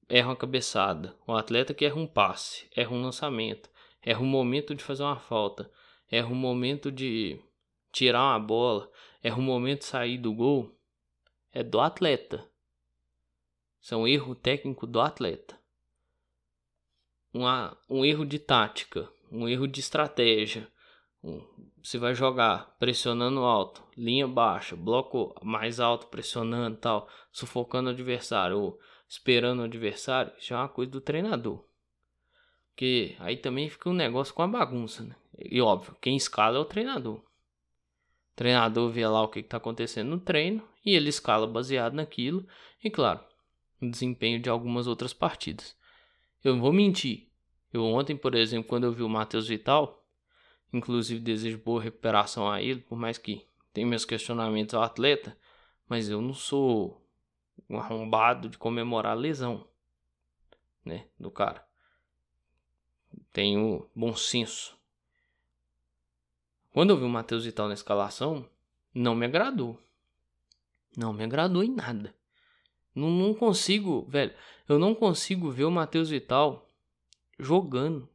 erra 0.08 0.28
uma 0.28 0.36
cabeçada, 0.36 1.14
o 1.26 1.34
atleta 1.34 1.74
que 1.74 1.84
erra 1.84 1.96
um 1.96 2.06
passe, 2.06 2.66
erra 2.74 2.94
um 2.94 3.02
lançamento, 3.02 3.68
erra 4.06 4.20
um 4.20 4.26
momento 4.26 4.72
de 4.72 4.84
fazer 4.84 5.02
uma 5.02 5.18
falta, 5.18 5.68
erra 6.08 6.28
um 6.28 6.36
momento 6.36 6.92
de 6.92 7.40
tirar 7.92 8.22
uma 8.22 8.38
bola, 8.38 8.88
erra 9.20 9.36
um 9.36 9.42
momento 9.42 9.80
de 9.80 9.86
sair 9.86 10.16
do 10.16 10.32
gol, 10.32 10.78
é 11.52 11.64
do 11.64 11.80
atleta. 11.80 12.48
Isso 13.80 13.94
é 13.94 13.96
um 13.96 14.06
erro 14.06 14.36
técnico 14.36 14.86
do 14.86 15.00
atleta. 15.00 15.58
Uma, 17.34 17.76
um 17.90 18.04
erro 18.04 18.24
de 18.24 18.38
tática, 18.38 19.10
um 19.30 19.48
erro 19.48 19.66
de 19.66 19.80
estratégia. 19.80 20.70
Você 21.82 21.98
vai 21.98 22.14
jogar 22.14 22.76
pressionando 22.78 23.40
alto, 23.40 23.82
linha 23.96 24.28
baixa, 24.28 24.76
bloco 24.76 25.34
mais 25.42 25.80
alto 25.80 26.06
pressionando 26.06 26.76
tal, 26.76 27.08
sufocando 27.32 27.88
o 27.88 27.92
adversário 27.92 28.58
ou 28.58 28.80
esperando 29.08 29.60
o 29.60 29.64
adversário, 29.64 30.32
já 30.38 30.56
é 30.56 30.60
uma 30.60 30.68
coisa 30.68 30.92
do 30.92 31.00
treinador. 31.00 31.65
Porque 32.76 33.16
aí 33.20 33.38
também 33.38 33.70
fica 33.70 33.88
um 33.88 33.94
negócio 33.94 34.34
com 34.34 34.42
a 34.42 34.46
bagunça, 34.46 35.02
né? 35.02 35.16
E 35.38 35.62
óbvio, 35.62 35.96
quem 35.98 36.14
escala 36.14 36.58
é 36.58 36.60
o 36.60 36.64
treinador. 36.66 37.16
O 37.16 37.22
treinador 38.36 38.90
vê 38.90 39.08
lá 39.08 39.22
o 39.22 39.28
que 39.28 39.40
está 39.40 39.56
acontecendo 39.56 40.10
no 40.10 40.20
treino 40.20 40.62
e 40.84 40.94
ele 40.94 41.08
escala 41.08 41.46
baseado 41.46 41.94
naquilo. 41.94 42.46
E 42.84 42.90
claro, 42.90 43.20
o 43.80 43.90
desempenho 43.90 44.38
de 44.38 44.50
algumas 44.50 44.86
outras 44.86 45.14
partidas. 45.14 45.74
Eu 46.44 46.52
não 46.52 46.60
vou 46.60 46.70
mentir. 46.70 47.30
Eu 47.72 47.82
ontem, 47.82 48.14
por 48.14 48.34
exemplo, 48.34 48.68
quando 48.68 48.84
eu 48.84 48.92
vi 48.92 49.02
o 49.02 49.08
Matheus 49.08 49.48
Vital, 49.48 50.06
inclusive 50.70 51.18
desejo 51.18 51.56
boa 51.56 51.82
recuperação 51.82 52.46
a 52.46 52.60
ele, 52.60 52.80
por 52.80 52.98
mais 52.98 53.16
que 53.16 53.46
tenha 53.72 53.86
meus 53.86 54.04
questionamentos 54.04 54.74
ao 54.74 54.82
atleta, 54.82 55.34
mas 55.88 56.10
eu 56.10 56.20
não 56.20 56.34
sou 56.34 57.02
um 57.70 57.78
arrombado 57.78 58.50
de 58.50 58.58
comemorar 58.58 59.12
a 59.12 59.14
lesão, 59.18 59.66
né, 60.84 61.06
do 61.18 61.30
cara 61.30 61.66
tenho 63.32 63.88
bom 63.94 64.14
senso. 64.14 64.76
Quando 66.72 66.90
eu 66.90 66.96
vi 66.96 67.04
o 67.04 67.08
Matheus 67.08 67.44
Vital 67.44 67.68
na 67.68 67.74
escalação, 67.74 68.48
não 68.94 69.14
me 69.14 69.26
agradou. 69.26 69.80
Não 70.96 71.12
me 71.12 71.24
agradou 71.24 71.62
em 71.62 71.74
nada. 71.74 72.14
Não, 72.94 73.10
não 73.10 73.34
consigo, 73.34 74.06
velho. 74.08 74.34
Eu 74.68 74.78
não 74.78 74.94
consigo 74.94 75.50
ver 75.50 75.64
o 75.64 75.70
Matheus 75.70 76.10
Vital 76.10 76.66
jogando. 77.38 78.08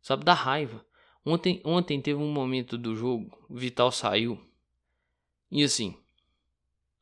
Sabe, 0.00 0.24
da 0.24 0.34
raiva. 0.34 0.84
Ontem, 1.24 1.60
ontem 1.64 2.00
teve 2.00 2.18
um 2.18 2.32
momento 2.32 2.78
do 2.78 2.96
jogo, 2.96 3.36
o 3.48 3.56
Vital 3.56 3.92
saiu. 3.92 4.40
E 5.50 5.62
assim, 5.62 5.96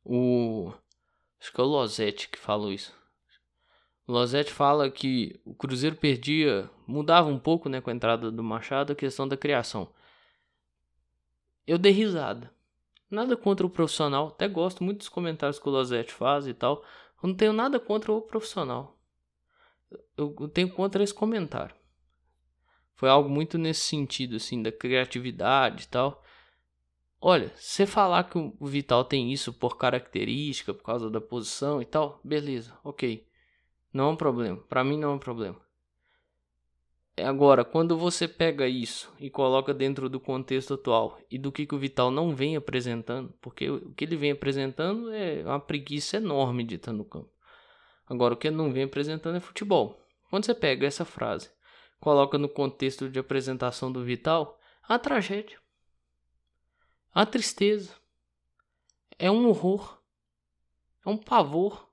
o. 0.04 0.72
Acho 1.40 1.52
que 1.52 1.60
é 1.60 1.64
o 1.64 1.66
Losetti 1.66 2.28
que 2.28 2.38
falou 2.38 2.72
isso. 2.72 2.97
Losetti 4.08 4.50
fala 4.50 4.90
que 4.90 5.38
o 5.44 5.54
Cruzeiro 5.54 5.94
perdia, 5.94 6.70
mudava 6.86 7.28
um 7.28 7.38
pouco 7.38 7.68
né, 7.68 7.78
com 7.78 7.90
a 7.90 7.92
entrada 7.92 8.30
do 8.30 8.42
Machado 8.42 8.92
a 8.92 8.96
questão 8.96 9.28
da 9.28 9.36
criação. 9.36 9.92
Eu 11.66 11.76
dei 11.76 11.92
risada. 11.92 12.50
Nada 13.10 13.36
contra 13.36 13.66
o 13.66 13.70
profissional, 13.70 14.28
até 14.28 14.48
gosto 14.48 14.82
muito 14.82 14.98
dos 14.98 15.10
comentários 15.10 15.58
que 15.58 15.68
o 15.68 15.70
Losetti 15.70 16.12
faz 16.12 16.46
e 16.46 16.54
tal. 16.54 16.82
Eu 17.22 17.28
não 17.28 17.34
tenho 17.34 17.52
nada 17.52 17.78
contra 17.78 18.10
o 18.10 18.22
profissional. 18.22 18.98
Eu 20.16 20.48
tenho 20.48 20.70
contra 20.70 21.02
esse 21.02 21.12
comentário. 21.12 21.74
Foi 22.94 23.10
algo 23.10 23.28
muito 23.28 23.58
nesse 23.58 23.82
sentido, 23.82 24.36
assim, 24.36 24.62
da 24.62 24.72
criatividade 24.72 25.84
e 25.84 25.88
tal. 25.88 26.24
Olha, 27.20 27.52
você 27.54 27.84
falar 27.84 28.24
que 28.24 28.38
o 28.38 28.66
Vital 28.66 29.04
tem 29.04 29.32
isso 29.32 29.52
por 29.52 29.76
característica, 29.76 30.72
por 30.72 30.82
causa 30.82 31.10
da 31.10 31.20
posição 31.20 31.82
e 31.82 31.84
tal, 31.84 32.20
beleza, 32.24 32.78
ok. 32.82 33.27
Não 33.92 34.08
é 34.08 34.12
um 34.12 34.16
problema. 34.16 34.56
Para 34.68 34.84
mim 34.84 34.98
não 34.98 35.10
é 35.10 35.14
um 35.14 35.18
problema. 35.18 35.60
É 37.16 37.24
agora, 37.24 37.64
quando 37.64 37.98
você 37.98 38.28
pega 38.28 38.68
isso 38.68 39.12
e 39.18 39.28
coloca 39.28 39.74
dentro 39.74 40.08
do 40.08 40.20
contexto 40.20 40.74
atual 40.74 41.18
e 41.28 41.36
do 41.36 41.50
que, 41.50 41.66
que 41.66 41.74
o 41.74 41.78
Vital 41.78 42.12
não 42.12 42.32
vem 42.32 42.54
apresentando, 42.54 43.34
porque 43.40 43.68
o 43.68 43.92
que 43.92 44.04
ele 44.04 44.16
vem 44.16 44.30
apresentando 44.30 45.10
é 45.12 45.42
uma 45.44 45.58
preguiça 45.58 46.18
enorme 46.18 46.62
de 46.62 46.76
estar 46.76 46.92
no 46.92 47.04
campo. 47.04 47.32
Agora, 48.06 48.34
o 48.34 48.36
que 48.36 48.46
ele 48.46 48.56
não 48.56 48.72
vem 48.72 48.84
apresentando 48.84 49.36
é 49.36 49.40
futebol. 49.40 50.00
Quando 50.30 50.44
você 50.44 50.54
pega 50.54 50.86
essa 50.86 51.04
frase, 51.04 51.50
coloca 51.98 52.38
no 52.38 52.48
contexto 52.48 53.08
de 53.08 53.18
apresentação 53.18 53.90
do 53.90 54.04
Vital, 54.04 54.58
a 54.82 54.96
tragédia, 54.96 55.58
a 57.12 57.26
tristeza, 57.26 57.96
é 59.18 59.28
um 59.28 59.48
horror, 59.48 60.00
é 61.04 61.08
um 61.08 61.16
pavor. 61.16 61.87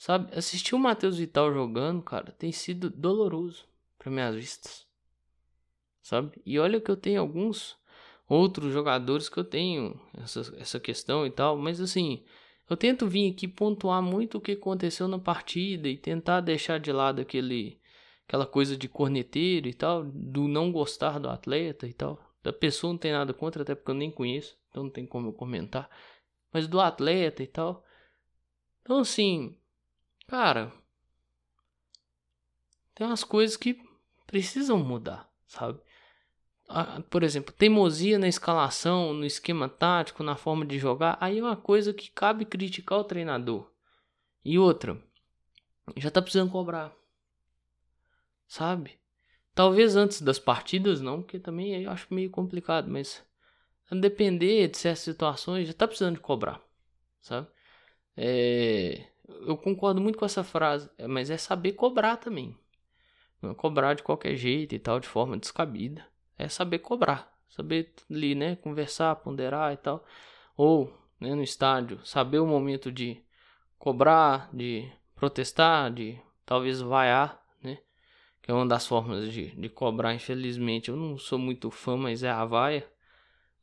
Sabe, 0.00 0.34
assistir 0.34 0.74
o 0.74 0.78
Matheus 0.78 1.18
Vital 1.18 1.52
jogando, 1.52 2.00
cara, 2.00 2.32
tem 2.32 2.50
sido 2.50 2.88
doloroso 2.88 3.66
para 3.98 4.10
minhas 4.10 4.34
vistas. 4.34 4.86
Sabe? 6.00 6.40
E 6.46 6.58
olha 6.58 6.80
que 6.80 6.90
eu 6.90 6.96
tenho 6.96 7.20
alguns 7.20 7.76
outros 8.26 8.72
jogadores 8.72 9.28
que 9.28 9.36
eu 9.36 9.44
tenho 9.44 10.00
essa, 10.16 10.40
essa 10.56 10.80
questão 10.80 11.26
e 11.26 11.30
tal, 11.30 11.58
mas 11.58 11.82
assim, 11.82 12.24
eu 12.66 12.78
tento 12.78 13.06
vir 13.06 13.30
aqui 13.30 13.46
pontuar 13.46 14.00
muito 14.00 14.38
o 14.38 14.40
que 14.40 14.52
aconteceu 14.52 15.06
na 15.06 15.18
partida 15.18 15.86
e 15.86 15.98
tentar 15.98 16.40
deixar 16.40 16.80
de 16.80 16.90
lado 16.90 17.20
aquele 17.20 17.78
aquela 18.26 18.46
coisa 18.46 18.78
de 18.78 18.88
corneteiro 18.88 19.68
e 19.68 19.74
tal, 19.74 20.02
do 20.02 20.48
não 20.48 20.72
gostar 20.72 21.18
do 21.18 21.28
atleta 21.28 21.86
e 21.86 21.92
tal. 21.92 22.18
Da 22.42 22.54
pessoa 22.54 22.90
não 22.90 22.98
tem 22.98 23.12
nada 23.12 23.34
contra, 23.34 23.60
até 23.60 23.74
porque 23.74 23.90
eu 23.90 23.94
nem 23.94 24.10
conheço, 24.10 24.56
então 24.70 24.84
não 24.84 24.90
tem 24.90 25.04
como 25.04 25.28
eu 25.28 25.34
comentar. 25.34 25.90
Mas 26.50 26.66
do 26.66 26.80
atleta 26.80 27.42
e 27.42 27.46
tal. 27.46 27.84
Então 28.82 29.00
assim, 29.00 29.59
Cara, 30.30 30.72
tem 32.94 33.04
umas 33.04 33.24
coisas 33.24 33.56
que 33.56 33.82
precisam 34.28 34.78
mudar, 34.78 35.28
sabe? 35.44 35.80
Por 37.10 37.24
exemplo, 37.24 37.52
teimosia 37.52 38.16
na 38.16 38.28
escalação, 38.28 39.12
no 39.12 39.24
esquema 39.24 39.68
tático, 39.68 40.22
na 40.22 40.36
forma 40.36 40.64
de 40.64 40.78
jogar, 40.78 41.18
aí 41.20 41.40
é 41.40 41.42
uma 41.42 41.56
coisa 41.56 41.92
que 41.92 42.12
cabe 42.12 42.44
criticar 42.44 43.00
o 43.00 43.04
treinador. 43.04 43.72
E 44.44 44.56
outra, 44.56 45.02
já 45.96 46.12
tá 46.12 46.22
precisando 46.22 46.52
cobrar. 46.52 46.94
Sabe? 48.46 49.00
Talvez 49.52 49.96
antes 49.96 50.22
das 50.22 50.38
partidas 50.38 51.00
não, 51.00 51.22
porque 51.22 51.40
também 51.40 51.82
eu 51.82 51.90
acho 51.90 52.06
meio 52.14 52.30
complicado, 52.30 52.88
mas 52.88 53.20
a 53.90 53.96
depender 53.96 54.68
de 54.68 54.78
certas 54.78 55.00
situações 55.00 55.66
já 55.66 55.74
tá 55.74 55.88
precisando 55.88 56.14
de 56.14 56.20
cobrar, 56.20 56.62
sabe? 57.20 57.48
É, 58.16 59.09
eu 59.46 59.56
concordo 59.56 60.00
muito 60.00 60.18
com 60.18 60.24
essa 60.24 60.44
frase, 60.44 60.90
mas 61.08 61.30
é 61.30 61.36
saber 61.36 61.72
cobrar 61.72 62.16
também. 62.16 62.56
Não 63.40 63.50
é 63.50 63.54
cobrar 63.54 63.94
de 63.94 64.02
qualquer 64.02 64.36
jeito 64.36 64.74
e 64.74 64.78
tal, 64.78 65.00
de 65.00 65.08
forma 65.08 65.36
descabida. 65.36 66.06
É 66.38 66.48
saber 66.48 66.80
cobrar. 66.80 67.32
Saber 67.48 67.92
ali, 68.10 68.34
né? 68.34 68.56
Conversar, 68.56 69.16
ponderar 69.16 69.72
e 69.72 69.76
tal. 69.76 70.04
Ou, 70.56 70.92
né, 71.18 71.34
no 71.34 71.42
estádio, 71.42 72.04
saber 72.04 72.38
o 72.38 72.46
momento 72.46 72.92
de 72.92 73.22
cobrar, 73.78 74.50
de 74.52 74.90
protestar, 75.14 75.90
de 75.90 76.18
talvez 76.44 76.80
vaiar, 76.80 77.42
né? 77.62 77.78
Que 78.42 78.50
é 78.50 78.54
uma 78.54 78.66
das 78.66 78.86
formas 78.86 79.32
de, 79.32 79.50
de 79.56 79.68
cobrar, 79.68 80.14
infelizmente. 80.14 80.90
Eu 80.90 80.96
não 80.96 81.16
sou 81.16 81.38
muito 81.38 81.70
fã, 81.70 81.96
mas 81.96 82.22
é 82.22 82.30
a 82.30 82.44
vaia. 82.44 82.86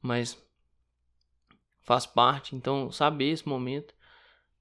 Mas 0.02 0.42
faz 1.82 2.06
parte. 2.06 2.56
Então, 2.56 2.92
saber 2.92 3.30
esse 3.32 3.48
momento 3.48 3.94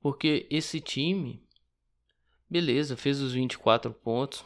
porque 0.06 0.46
esse 0.48 0.80
time, 0.80 1.42
beleza, 2.48 2.96
fez 2.96 3.20
os 3.20 3.32
24 3.32 3.92
pontos 3.92 4.44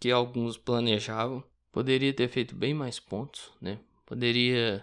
que 0.00 0.10
alguns 0.10 0.56
planejavam. 0.56 1.44
Poderia 1.70 2.14
ter 2.14 2.28
feito 2.28 2.56
bem 2.56 2.72
mais 2.72 2.98
pontos, 2.98 3.52
né? 3.60 3.78
Poderia 4.06 4.76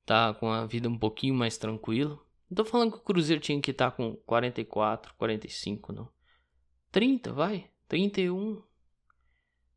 estar 0.00 0.34
tá 0.34 0.40
com 0.40 0.50
a 0.50 0.66
vida 0.66 0.88
um 0.88 0.98
pouquinho 0.98 1.36
mais 1.36 1.56
tranquila. 1.56 2.18
Não 2.50 2.56
tô 2.56 2.64
falando 2.64 2.90
que 2.90 2.98
o 2.98 3.02
Cruzeiro 3.02 3.40
tinha 3.40 3.62
que 3.62 3.70
estar 3.70 3.92
tá 3.92 3.96
com 3.96 4.16
44, 4.26 5.14
45, 5.14 5.92
não. 5.92 6.08
30, 6.90 7.32
vai. 7.32 7.70
31. 7.86 8.60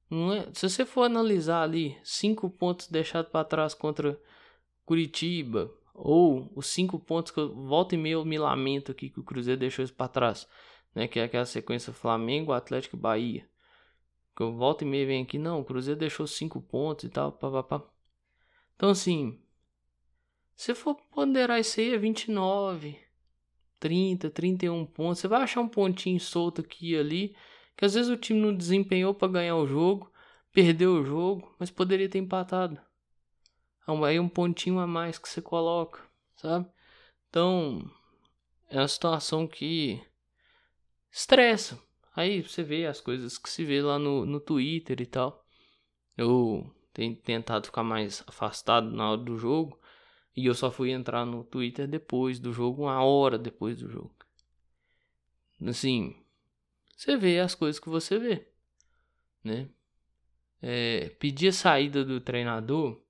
Não 0.10 0.34
é, 0.34 0.50
se 0.56 0.68
você 0.68 0.88
for 0.88 1.04
analisar 1.04 1.62
ali, 1.62 1.96
5 2.04 2.50
pontos 2.50 2.88
deixados 2.88 3.32
para 3.32 3.46
trás 3.46 3.76
contra 3.76 4.20
Curitiba, 4.88 5.72
ou 5.94 6.52
os 6.56 6.68
cinco 6.68 6.98
pontos 7.00 7.32
que 7.32 7.40
eu 7.40 7.54
volta 7.54 7.96
e 7.96 7.98
meio 7.98 8.20
eu 8.20 8.26
me 8.26 8.38
lamento 8.38 8.92
aqui 8.92 9.10
que 9.10 9.20
o 9.20 9.24
Cruzeiro 9.24 9.60
deixou 9.60 9.86
isso 9.86 9.94
para 9.94 10.08
trás, 10.08 10.48
né? 10.96 11.08
Que 11.08 11.20
é 11.20 11.24
aquela 11.24 11.46
sequência 11.46 11.94
Flamengo, 11.94 12.52
Atlético 12.52 12.96
e 12.96 13.00
Bahia. 13.00 13.48
Que 14.36 14.42
eu 14.42 14.52
volto 14.52 14.82
e 14.82 14.86
meia 14.86 15.06
vem 15.06 15.22
aqui, 15.22 15.38
não, 15.38 15.60
o 15.60 15.66
Cruzeiro 15.66 16.00
deixou 16.00 16.26
5 16.26 16.60
pontos 16.62 17.06
e 17.06 17.10
tal, 17.10 17.32
papapá. 17.32 17.84
Então 18.76 18.90
assim, 18.90 19.40
se 20.56 20.74
for 20.74 20.96
ponderar 21.12 21.60
isso 21.60 21.80
aí 21.80 21.94
é 21.94 21.98
29, 21.98 22.98
30, 23.80 24.30
31 24.30 24.86
pontos, 24.86 25.20
você 25.20 25.28
vai 25.28 25.44
achar 25.44 25.62
um 25.62 25.68
pontinho 25.68 26.20
solto 26.20 26.62
aqui 26.62 26.94
e 26.94 26.98
ali, 26.98 27.36
que 27.78 27.86
às 27.86 27.94
vezes 27.94 28.10
o 28.10 28.18
time 28.18 28.40
não 28.40 28.56
desempenhou 28.56 29.14
para 29.14 29.32
ganhar 29.32 29.56
o 29.58 29.68
jogo, 29.68 30.12
perdeu 30.52 30.94
o 30.94 31.06
jogo, 31.06 31.56
mas 31.60 31.70
poderia 31.70 32.10
ter 32.10 32.18
empatado. 32.18 32.80
Aí 33.86 34.20
um 34.20 34.30
pontinho 34.30 34.80
a 34.80 34.88
mais 34.88 35.18
que 35.18 35.28
você 35.28 35.42
coloca, 35.42 36.02
sabe? 36.38 36.70
Então, 37.30 37.90
é 38.70 38.80
uma 38.80 38.88
situação 38.88 39.48
que 39.48 40.02
estressa. 41.12 41.80
Aí 42.16 42.42
você 42.42 42.64
vê 42.64 42.86
as 42.86 43.02
coisas 43.02 43.38
que 43.38 43.50
se 43.50 43.66
vê 43.66 43.82
lá 43.82 44.00
no, 44.00 44.26
no 44.26 44.40
Twitter 44.40 45.02
e 45.02 45.06
tal. 45.06 45.46
Eu 46.16 46.72
tenho 46.94 47.16
tentado 47.16 47.66
ficar 47.66 47.84
mais 47.84 48.24
afastado 48.28 48.90
na 48.92 49.12
hora 49.12 49.22
do 49.22 49.38
jogo. 49.38 49.80
E 50.36 50.46
eu 50.46 50.54
só 50.54 50.72
fui 50.72 50.92
entrar 50.92 51.26
no 51.26 51.44
Twitter 51.44 51.88
depois 51.88 52.40
do 52.40 52.52
jogo, 52.52 52.84
uma 52.84 53.04
hora 53.04 53.38
depois 53.38 53.80
do 53.80 53.90
jogo. 53.90 54.16
Assim, 55.68 56.16
você 56.96 57.16
vê 57.16 57.40
as 57.40 57.54
coisas 57.54 57.80
que 57.80 57.90
você 57.90 58.18
vê, 58.18 58.48
né? 59.44 59.70
É, 60.62 61.10
pedir 61.20 61.50
a 61.50 61.54
saída 61.54 62.04
do 62.04 62.20
treinador, 62.20 63.03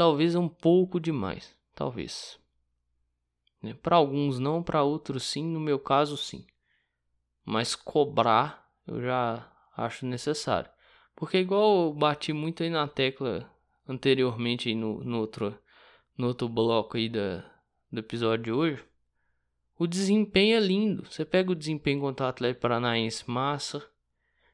talvez 0.00 0.34
um 0.34 0.48
pouco 0.48 0.98
demais, 0.98 1.54
talvez. 1.74 2.40
Né? 3.62 3.74
Para 3.74 3.96
alguns 3.96 4.38
não, 4.38 4.62
para 4.62 4.82
outros 4.82 5.24
sim, 5.24 5.44
no 5.44 5.60
meu 5.60 5.78
caso 5.78 6.16
sim. 6.16 6.46
Mas 7.44 7.74
cobrar 7.76 8.66
eu 8.86 9.02
já 9.02 9.46
acho 9.76 10.06
necessário. 10.06 10.70
Porque 11.14 11.36
igual 11.36 11.88
eu 11.88 11.92
bati 11.92 12.32
muito 12.32 12.62
aí 12.62 12.70
na 12.70 12.88
tecla 12.88 13.46
anteriormente 13.86 14.70
aí 14.70 14.74
no, 14.74 15.04
no, 15.04 15.18
outro, 15.18 15.54
no 16.16 16.28
outro 16.28 16.48
bloco 16.48 16.96
aí 16.96 17.10
da, 17.10 17.44
do 17.92 18.00
episódio 18.00 18.44
de 18.44 18.52
hoje. 18.52 18.84
O 19.78 19.86
desempenho 19.86 20.56
é 20.56 20.60
lindo. 20.60 21.04
Você 21.04 21.26
pega 21.26 21.52
o 21.52 21.54
desempenho 21.54 22.00
contra 22.00 22.24
o 22.24 22.28
Atlético 22.30 22.62
Paranaense, 22.62 23.30
massa. 23.30 23.86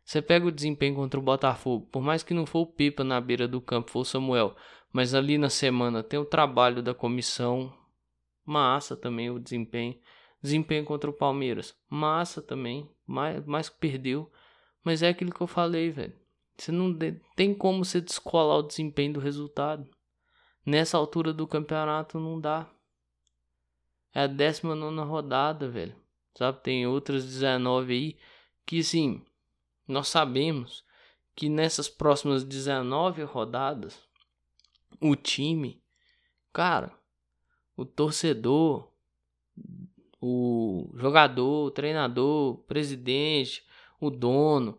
Você 0.06 0.22
pega 0.22 0.46
o 0.46 0.52
desempenho 0.52 0.94
contra 0.94 1.18
o 1.18 1.22
Botafogo, 1.22 1.88
por 1.90 2.00
mais 2.00 2.22
que 2.22 2.32
não 2.32 2.46
for 2.46 2.60
o 2.60 2.66
Pipa 2.66 3.02
na 3.02 3.20
beira 3.20 3.48
do 3.48 3.60
campo, 3.60 3.90
for 3.90 4.00
o 4.00 4.04
Samuel, 4.04 4.54
mas 4.92 5.14
ali 5.14 5.36
na 5.36 5.50
semana 5.50 6.00
tem 6.00 6.16
o 6.16 6.24
trabalho 6.24 6.80
da 6.80 6.94
comissão, 6.94 7.76
massa 8.44 8.96
também 8.96 9.30
o 9.30 9.40
desempenho. 9.40 9.98
Desempenho 10.40 10.84
contra 10.84 11.10
o 11.10 11.12
Palmeiras, 11.12 11.76
massa 11.90 12.40
também, 12.40 12.88
mais, 13.04 13.68
que 13.68 13.78
perdeu. 13.80 14.30
Mas 14.84 15.02
é 15.02 15.08
aquilo 15.08 15.34
que 15.34 15.40
eu 15.40 15.46
falei, 15.48 15.90
velho. 15.90 16.16
Você 16.56 16.70
não 16.70 16.96
tem 17.34 17.52
como 17.52 17.84
você 17.84 18.00
descolar 18.00 18.58
o 18.58 18.62
desempenho 18.62 19.14
do 19.14 19.20
resultado. 19.20 19.90
Nessa 20.64 20.96
altura 20.96 21.32
do 21.32 21.48
campeonato 21.48 22.20
não 22.20 22.40
dá. 22.40 22.70
É 24.14 24.20
a 24.20 24.26
19 24.28 25.00
rodada, 25.00 25.68
velho. 25.68 25.96
Sabe? 26.38 26.62
Tem 26.62 26.86
outras 26.86 27.24
19 27.24 27.92
aí 27.92 28.16
que, 28.64 28.84
sim, 28.84 29.25
nós 29.86 30.08
sabemos 30.08 30.84
que 31.34 31.48
nessas 31.48 31.88
próximas 31.88 32.44
19 32.44 33.22
rodadas, 33.22 33.98
o 35.00 35.14
time, 35.14 35.82
cara, 36.52 36.92
o 37.76 37.84
torcedor, 37.84 38.90
o 40.20 40.90
jogador, 40.96 41.66
o 41.66 41.70
treinador, 41.70 42.54
o 42.54 42.58
presidente, 42.58 43.64
o 44.00 44.10
dono, 44.10 44.78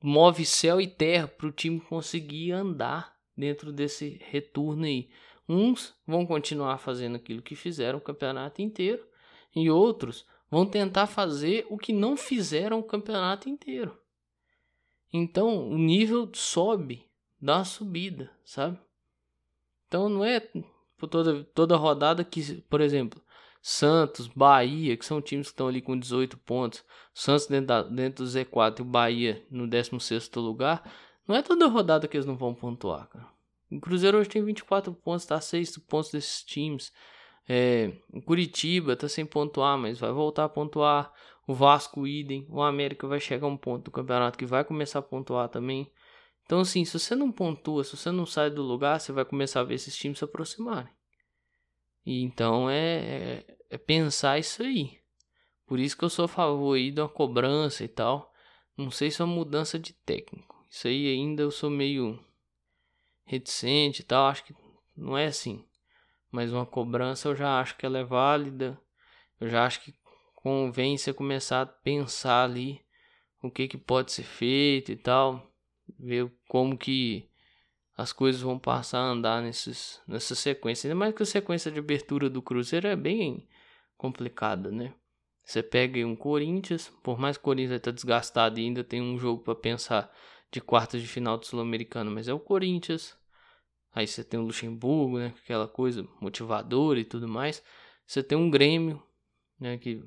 move 0.00 0.44
céu 0.44 0.80
e 0.80 0.86
terra 0.86 1.26
para 1.26 1.48
o 1.48 1.52
time 1.52 1.80
conseguir 1.80 2.52
andar 2.52 3.16
dentro 3.36 3.72
desse 3.72 4.20
retorno 4.30 4.84
aí. 4.84 5.10
Uns 5.48 5.94
vão 6.06 6.24
continuar 6.24 6.78
fazendo 6.78 7.16
aquilo 7.16 7.42
que 7.42 7.54
fizeram 7.54 7.98
o 7.98 8.02
campeonato 8.02 8.62
inteiro 8.62 9.04
e 9.54 9.70
outros 9.70 10.26
vão 10.50 10.66
tentar 10.66 11.06
fazer 11.06 11.66
o 11.68 11.76
que 11.76 11.92
não 11.92 12.16
fizeram 12.16 12.78
o 12.78 12.84
campeonato 12.84 13.48
inteiro. 13.48 13.96
Então 15.12 15.68
o 15.68 15.78
nível 15.78 16.30
sobe, 16.34 17.08
dá 17.40 17.58
uma 17.58 17.64
subida, 17.64 18.30
sabe? 18.44 18.78
Então 19.86 20.08
não 20.08 20.24
é 20.24 20.40
por 20.98 21.08
toda, 21.08 21.44
toda 21.54 21.76
rodada 21.76 22.24
que, 22.24 22.60
por 22.62 22.80
exemplo, 22.80 23.20
Santos, 23.60 24.28
Bahia, 24.28 24.96
que 24.96 25.04
são 25.04 25.20
times 25.20 25.48
que 25.48 25.52
estão 25.52 25.68
ali 25.68 25.82
com 25.82 25.98
18 25.98 26.38
pontos, 26.38 26.84
Santos 27.12 27.46
dentro, 27.46 27.66
da, 27.66 27.82
dentro 27.82 28.24
do 28.24 28.30
Z4 28.30 28.78
e 28.78 28.82
o 28.82 28.84
Bahia 28.84 29.44
no 29.50 29.66
16 29.66 30.30
lugar, 30.36 30.88
não 31.26 31.34
é 31.34 31.42
toda 31.42 31.66
rodada 31.66 32.06
que 32.06 32.16
eles 32.16 32.26
não 32.26 32.36
vão 32.36 32.54
pontuar, 32.54 33.08
cara. 33.08 33.26
O 33.70 33.80
Cruzeiro 33.80 34.18
hoje 34.18 34.28
tem 34.28 34.44
24 34.44 34.92
pontos, 34.94 35.22
está 35.22 35.34
a 35.34 35.40
6 35.40 35.78
pontos 35.78 36.12
desses 36.12 36.42
times. 36.44 36.92
É, 37.48 37.92
Curitiba 38.24 38.94
está 38.94 39.08
sem 39.08 39.24
pontuar, 39.24 39.78
mas 39.78 39.98
vai 39.98 40.12
voltar 40.12 40.44
a 40.44 40.48
pontuar. 40.48 41.12
O 41.46 41.54
Vasco, 41.54 42.06
idem. 42.06 42.46
O 42.50 42.60
América 42.60 43.06
vai 43.06 43.20
chegar 43.20 43.46
a 43.46 43.50
um 43.50 43.56
ponto 43.56 43.84
do 43.84 43.90
campeonato 43.90 44.36
que 44.36 44.46
vai 44.46 44.64
começar 44.64 44.98
a 44.98 45.02
pontuar 45.02 45.48
também. 45.48 45.90
Então, 46.44 46.60
assim, 46.60 46.84
se 46.84 46.98
você 46.98 47.14
não 47.14 47.30
pontua, 47.30 47.84
se 47.84 47.96
você 47.96 48.10
não 48.10 48.26
sai 48.26 48.50
do 48.50 48.62
lugar, 48.62 49.00
você 49.00 49.12
vai 49.12 49.24
começar 49.24 49.60
a 49.60 49.64
ver 49.64 49.74
esses 49.74 49.96
times 49.96 50.18
se 50.18 50.24
aproximarem. 50.24 50.92
E 52.04 52.22
então 52.22 52.70
é, 52.70 52.98
é, 52.98 53.56
é 53.70 53.78
pensar 53.78 54.38
isso 54.38 54.62
aí. 54.62 55.00
Por 55.66 55.80
isso 55.80 55.98
que 55.98 56.04
eu 56.04 56.10
sou 56.10 56.26
a 56.26 56.28
favor 56.28 56.76
aí 56.76 56.92
de 56.92 57.00
uma 57.00 57.08
cobrança 57.08 57.82
e 57.82 57.88
tal. 57.88 58.32
Não 58.76 58.90
sei 58.90 59.10
se 59.10 59.20
é 59.20 59.24
uma 59.24 59.34
mudança 59.34 59.78
de 59.78 59.92
técnico. 59.92 60.64
Isso 60.70 60.86
aí 60.86 61.12
ainda 61.12 61.42
eu 61.42 61.50
sou 61.50 61.68
meio 61.68 62.22
reticente 63.24 64.02
e 64.02 64.04
tal. 64.04 64.26
Acho 64.26 64.44
que 64.44 64.54
não 64.96 65.18
é 65.18 65.26
assim. 65.26 65.64
Mas 66.36 66.52
uma 66.52 66.66
cobrança 66.66 67.30
eu 67.30 67.34
já 67.34 67.58
acho 67.58 67.78
que 67.78 67.86
ela 67.86 67.96
é 67.96 68.04
válida. 68.04 68.78
Eu 69.40 69.48
já 69.48 69.64
acho 69.64 69.80
que 69.80 69.94
convém 70.34 70.98
você 70.98 71.10
começar 71.10 71.62
a 71.62 71.66
pensar 71.66 72.44
ali 72.44 72.84
o 73.42 73.50
que, 73.50 73.66
que 73.66 73.78
pode 73.78 74.12
ser 74.12 74.24
feito 74.24 74.92
e 74.92 74.96
tal. 74.96 75.50
Ver 75.98 76.30
como 76.46 76.76
que 76.76 77.26
as 77.96 78.12
coisas 78.12 78.42
vão 78.42 78.58
passar 78.58 78.98
a 78.98 79.10
andar 79.12 79.42
nesses, 79.42 79.98
nessa 80.06 80.34
sequência. 80.34 80.86
Ainda 80.86 80.94
mais 80.94 81.14
que 81.14 81.22
a 81.22 81.26
sequência 81.26 81.72
de 81.72 81.78
abertura 81.78 82.28
do 82.28 82.42
Cruzeiro 82.42 82.86
é 82.86 82.94
bem 82.94 83.48
complicada, 83.96 84.70
né? 84.70 84.92
Você 85.42 85.62
pega 85.62 86.06
um 86.06 86.14
Corinthians, 86.14 86.92
por 87.02 87.18
mais 87.18 87.38
que 87.38 87.40
o 87.40 87.44
Corinthians 87.44 87.78
está 87.78 87.90
desgastado 87.90 88.60
e 88.60 88.64
ainda 88.64 88.84
tem 88.84 89.00
um 89.00 89.16
jogo 89.16 89.42
para 89.42 89.54
pensar 89.54 90.12
de 90.52 90.60
quartas 90.60 91.00
de 91.00 91.08
final 91.08 91.38
do 91.38 91.46
Sul-Americano, 91.46 92.10
mas 92.10 92.28
é 92.28 92.34
o 92.34 92.38
Corinthians. 92.38 93.16
Aí 93.96 94.06
você 94.06 94.22
tem 94.22 94.38
o 94.38 94.42
Luxemburgo, 94.42 95.18
né? 95.18 95.32
Aquela 95.42 95.66
coisa 95.66 96.06
motivadora 96.20 97.00
e 97.00 97.04
tudo 97.04 97.26
mais. 97.26 97.62
Você 98.06 98.22
tem 98.22 98.36
um 98.36 98.50
Grêmio, 98.50 99.02
né? 99.58 99.78
Que 99.78 100.04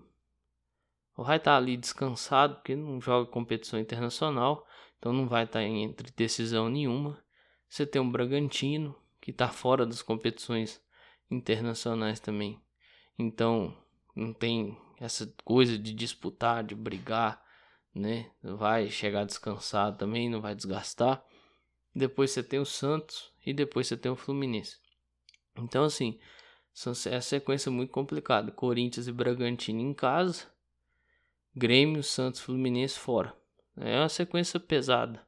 vai 1.17 1.37
estar 1.37 1.53
tá 1.53 1.57
ali 1.57 1.75
descansado, 1.75 2.57
porque 2.57 2.75
não 2.75 3.01
joga 3.01 3.31
competição 3.31 3.79
internacional, 3.79 4.63
então 4.99 5.11
não 5.11 5.27
vai 5.27 5.45
estar 5.45 5.61
tá 5.61 5.65
entre 5.65 6.13
decisão 6.15 6.69
nenhuma. 6.69 7.17
Você 7.67 7.83
tem 7.83 7.99
um 7.99 8.11
Bragantino, 8.11 8.95
que 9.19 9.31
está 9.31 9.47
fora 9.47 9.87
das 9.87 10.03
competições 10.03 10.79
internacionais 11.31 12.19
também. 12.19 12.61
Então, 13.17 13.75
não 14.15 14.31
tem 14.31 14.77
essa 14.99 15.33
coisa 15.43 15.79
de 15.79 15.95
disputar, 15.95 16.63
de 16.63 16.75
brigar, 16.75 17.43
né? 17.91 18.29
Vai 18.43 18.87
chegar 18.91 19.25
descansado 19.25 19.97
também, 19.97 20.29
não 20.29 20.41
vai 20.41 20.53
desgastar. 20.53 21.25
Depois 21.93 22.31
você 22.31 22.43
tem 22.43 22.59
o 22.59 22.65
Santos 22.65 23.31
e 23.45 23.53
depois 23.53 23.87
você 23.87 23.97
tem 23.97 24.11
o 24.11 24.15
Fluminense. 24.15 24.77
Então, 25.57 25.83
assim, 25.83 26.19
é 27.07 27.15
a 27.15 27.21
sequência 27.21 27.71
muito 27.71 27.91
complicada. 27.91 28.51
Corinthians 28.51 29.07
e 29.07 29.11
Bragantino 29.11 29.81
em 29.81 29.93
casa, 29.93 30.47
Grêmio, 31.55 32.03
Santos, 32.03 32.41
Fluminense 32.41 32.97
fora. 32.97 33.35
É 33.75 33.99
uma 33.99 34.09
sequência 34.09 34.59
pesada. 34.59 35.25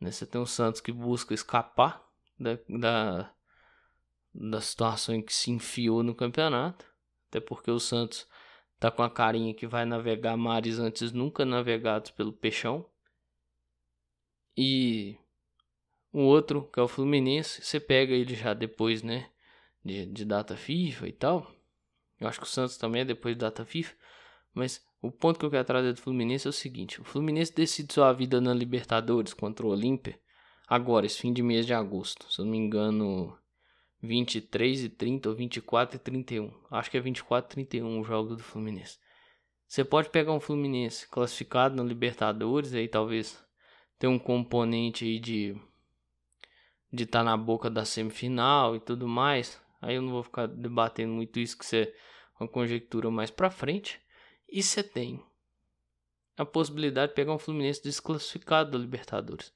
Né? 0.00 0.10
Você 0.10 0.26
tem 0.26 0.40
o 0.40 0.46
Santos 0.46 0.80
que 0.80 0.92
busca 0.92 1.32
escapar 1.32 2.06
da, 2.38 2.58
da, 2.68 3.34
da 4.34 4.60
situação 4.60 5.14
em 5.14 5.22
que 5.22 5.32
se 5.32 5.50
enfiou 5.50 6.02
no 6.02 6.14
campeonato. 6.14 6.84
Até 7.28 7.40
porque 7.40 7.70
o 7.70 7.80
Santos 7.80 8.26
tá 8.78 8.90
com 8.90 9.02
a 9.02 9.10
carinha 9.10 9.54
que 9.54 9.66
vai 9.66 9.84
navegar 9.84 10.36
mares 10.36 10.78
antes 10.78 11.12
nunca 11.12 11.44
navegados 11.44 12.10
pelo 12.10 12.32
Peixão. 12.32 12.88
E 14.56 15.18
o 16.16 16.20
outro, 16.20 16.68
que 16.72 16.80
é 16.80 16.82
o 16.82 16.88
Fluminense, 16.88 17.60
você 17.62 17.78
pega 17.78 18.14
ele 18.14 18.34
já 18.34 18.54
depois, 18.54 19.02
né? 19.02 19.28
De, 19.84 20.06
de 20.06 20.24
data 20.24 20.56
FIFA 20.56 21.08
e 21.08 21.12
tal. 21.12 21.52
Eu 22.18 22.26
acho 22.26 22.40
que 22.40 22.46
o 22.46 22.48
Santos 22.48 22.76
também 22.76 23.02
é 23.02 23.04
depois 23.04 23.34
de 23.34 23.40
data 23.40 23.64
FIFA. 23.64 23.94
Mas 24.54 24.82
o 25.02 25.10
ponto 25.12 25.38
que 25.38 25.44
eu 25.44 25.50
quero 25.50 25.64
trazer 25.64 25.92
do 25.92 26.00
Fluminense 26.00 26.46
é 26.46 26.50
o 26.50 26.52
seguinte: 26.52 27.00
o 27.00 27.04
Fluminense 27.04 27.54
decide 27.54 27.92
sua 27.92 28.12
vida 28.14 28.40
na 28.40 28.54
Libertadores 28.54 29.34
contra 29.34 29.66
o 29.66 29.70
Olímpia 29.70 30.18
agora, 30.66 31.04
esse 31.04 31.20
fim 31.20 31.32
de 31.32 31.42
mês 31.42 31.66
de 31.66 31.74
agosto. 31.74 32.32
Se 32.32 32.40
eu 32.40 32.46
não 32.46 32.52
me 32.52 32.58
engano, 32.58 33.36
23 34.02 34.84
e 34.84 34.88
30 34.88 35.28
ou 35.28 35.34
24 35.34 35.96
e 35.96 35.98
31. 35.98 36.50
Acho 36.70 36.90
que 36.90 36.96
é 36.96 37.00
24 37.00 37.60
e 37.60 37.66
31 37.66 38.00
o 38.00 38.04
jogo 38.04 38.36
do 38.36 38.42
Fluminense. 38.42 38.98
Você 39.68 39.84
pode 39.84 40.08
pegar 40.08 40.32
um 40.32 40.40
Fluminense 40.40 41.06
classificado 41.08 41.76
na 41.76 41.82
Libertadores, 41.82 42.72
aí 42.72 42.88
talvez 42.88 43.38
tem 43.98 44.08
um 44.08 44.18
componente 44.18 45.04
aí 45.04 45.18
de 45.18 45.60
de 46.96 47.04
estar 47.04 47.20
tá 47.20 47.24
na 47.24 47.36
boca 47.36 47.70
da 47.70 47.84
semifinal 47.84 48.74
e 48.74 48.80
tudo 48.80 49.06
mais. 49.06 49.60
Aí 49.80 49.94
eu 49.94 50.02
não 50.02 50.10
vou 50.10 50.22
ficar 50.22 50.46
debatendo 50.46 51.12
muito 51.12 51.38
isso, 51.38 51.56
que 51.56 51.64
isso 51.64 51.76
é 51.76 51.92
uma 52.40 52.48
conjectura 52.48 53.10
mais 53.10 53.30
pra 53.30 53.50
frente. 53.50 54.00
E 54.48 54.62
você 54.62 54.82
tem 54.82 55.22
a 56.36 56.44
possibilidade 56.44 57.10
de 57.10 57.16
pegar 57.16 57.34
um 57.34 57.38
Fluminense 57.38 57.82
desclassificado 57.82 58.70
da 58.70 58.78
Libertadores. 58.78 59.52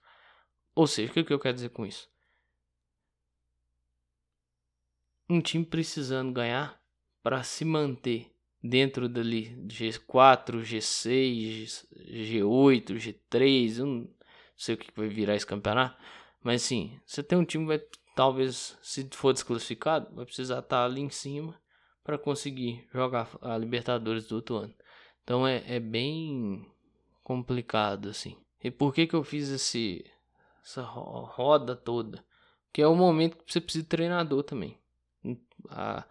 Ou 0.74 0.86
seja, 0.86 1.10
o 1.10 1.14
que, 1.14 1.24
que 1.24 1.32
eu 1.32 1.40
quero 1.40 1.54
dizer 1.54 1.70
com 1.70 1.84
isso? 1.84 2.08
Um 5.28 5.40
time 5.40 5.64
precisando 5.64 6.32
ganhar 6.32 6.80
para 7.22 7.42
se 7.42 7.64
manter 7.64 8.32
dentro 8.62 9.08
dali 9.08 9.56
G4, 9.66 10.62
G6, 10.62 11.86
G8, 11.92 12.94
G3, 12.94 13.78
eu 13.78 13.86
não 13.86 14.14
sei 14.56 14.74
o 14.74 14.78
que 14.78 14.90
vai 14.94 15.08
virar 15.08 15.36
esse 15.36 15.46
campeonato, 15.46 15.96
mas 16.42 16.62
sim, 16.62 16.98
você 17.04 17.22
tem 17.22 17.38
um 17.38 17.44
time 17.44 17.64
que 17.64 17.68
vai 17.68 17.78
talvez 18.14 18.76
se 18.82 19.08
for 19.12 19.32
desclassificado, 19.32 20.14
vai 20.14 20.24
precisar 20.24 20.58
estar 20.58 20.84
ali 20.84 21.00
em 21.00 21.10
cima 21.10 21.58
para 22.04 22.18
conseguir 22.18 22.86
jogar 22.92 23.28
a 23.40 23.56
Libertadores 23.56 24.26
do 24.26 24.36
outro 24.36 24.56
ano. 24.56 24.74
Então 25.22 25.46
é, 25.46 25.62
é 25.66 25.80
bem 25.80 26.66
complicado 27.22 28.08
assim. 28.08 28.36
E 28.62 28.70
por 28.70 28.92
que 28.92 29.06
que 29.06 29.14
eu 29.14 29.24
fiz 29.24 29.48
esse 29.48 30.04
essa 30.62 30.82
roda 30.82 31.74
toda? 31.74 32.24
Que 32.72 32.82
é 32.82 32.86
o 32.86 32.94
momento 32.94 33.36
que 33.36 33.52
você 33.52 33.60
precisa 33.60 33.82
de 33.82 33.88
treinador 33.88 34.42
também. 34.42 34.78
A, 35.68 36.04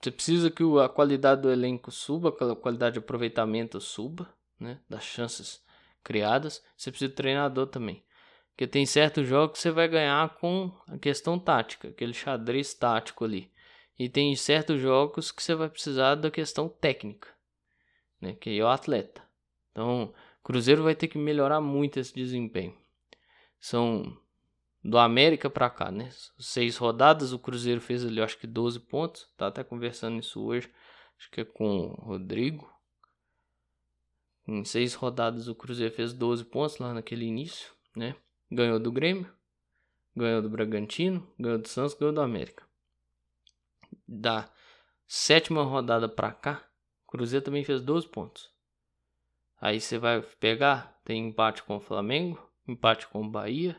você 0.00 0.10
precisa 0.10 0.50
que 0.50 0.62
a 0.80 0.88
qualidade 0.88 1.42
do 1.42 1.50
elenco 1.50 1.90
suba, 1.90 2.28
a 2.28 2.56
qualidade 2.56 2.94
de 2.94 2.98
aproveitamento 2.98 3.80
suba, 3.80 4.32
né? 4.58 4.80
Das 4.88 5.04
chances 5.04 5.62
criadas. 6.02 6.62
Você 6.76 6.90
precisa 6.90 7.08
de 7.08 7.14
treinador 7.14 7.66
também. 7.66 8.04
Porque 8.52 8.66
tem 8.66 8.84
certos 8.86 9.26
jogos 9.26 9.54
que 9.54 9.62
você 9.62 9.70
vai 9.70 9.88
ganhar 9.88 10.36
com 10.36 10.70
a 10.86 10.98
questão 10.98 11.38
tática, 11.38 11.88
aquele 11.88 12.12
xadrez 12.12 12.74
tático 12.74 13.24
ali. 13.24 13.50
E 13.98 14.08
tem 14.08 14.34
certos 14.36 14.80
jogos 14.80 15.32
que 15.32 15.42
você 15.42 15.54
vai 15.54 15.68
precisar 15.68 16.14
da 16.14 16.30
questão 16.30 16.68
técnica, 16.68 17.28
né? 18.20 18.34
Que 18.34 18.58
é 18.58 18.64
o 18.64 18.68
atleta. 18.68 19.22
Então, 19.70 20.12
o 20.40 20.42
Cruzeiro 20.42 20.82
vai 20.82 20.94
ter 20.94 21.08
que 21.08 21.18
melhorar 21.18 21.60
muito 21.60 21.98
esse 21.98 22.14
desempenho. 22.14 22.76
São 23.58 24.16
do 24.84 24.98
América 24.98 25.48
para 25.48 25.70
cá, 25.70 25.90
né? 25.90 26.10
Seis 26.38 26.76
rodadas, 26.76 27.32
o 27.32 27.38
Cruzeiro 27.38 27.80
fez 27.80 28.04
ali, 28.04 28.20
acho 28.20 28.38
que 28.38 28.46
12 28.46 28.80
pontos. 28.80 29.28
Tá 29.36 29.46
até 29.46 29.62
conversando 29.62 30.18
isso 30.18 30.42
hoje, 30.42 30.70
acho 31.16 31.30
que 31.30 31.42
é 31.42 31.44
com 31.44 31.86
o 31.86 31.94
Rodrigo. 31.94 32.70
Em 34.46 34.64
seis 34.64 34.94
rodadas, 34.94 35.46
o 35.46 35.54
Cruzeiro 35.54 35.94
fez 35.94 36.12
12 36.12 36.44
pontos 36.44 36.78
lá 36.78 36.92
naquele 36.92 37.24
início, 37.24 37.72
né? 37.94 38.16
Ganhou 38.54 38.78
do 38.78 38.92
Grêmio, 38.92 39.32
ganhou 40.14 40.42
do 40.42 40.50
Bragantino, 40.50 41.26
ganhou 41.38 41.58
do 41.58 41.68
Santos, 41.68 41.94
ganhou 41.94 42.14
do 42.14 42.20
América. 42.20 42.62
Da 44.06 44.52
sétima 45.06 45.62
rodada 45.62 46.06
para 46.08 46.32
cá, 46.32 46.68
Cruzeiro 47.06 47.44
também 47.44 47.64
fez 47.64 47.82
12 47.82 48.08
pontos. 48.08 48.50
Aí 49.60 49.80
você 49.80 49.98
vai 49.98 50.20
pegar, 50.40 50.98
tem 51.04 51.28
empate 51.28 51.62
com 51.62 51.76
o 51.76 51.80
Flamengo, 51.80 52.40
empate 52.66 53.06
com 53.06 53.22
o 53.22 53.30
Bahia, 53.30 53.76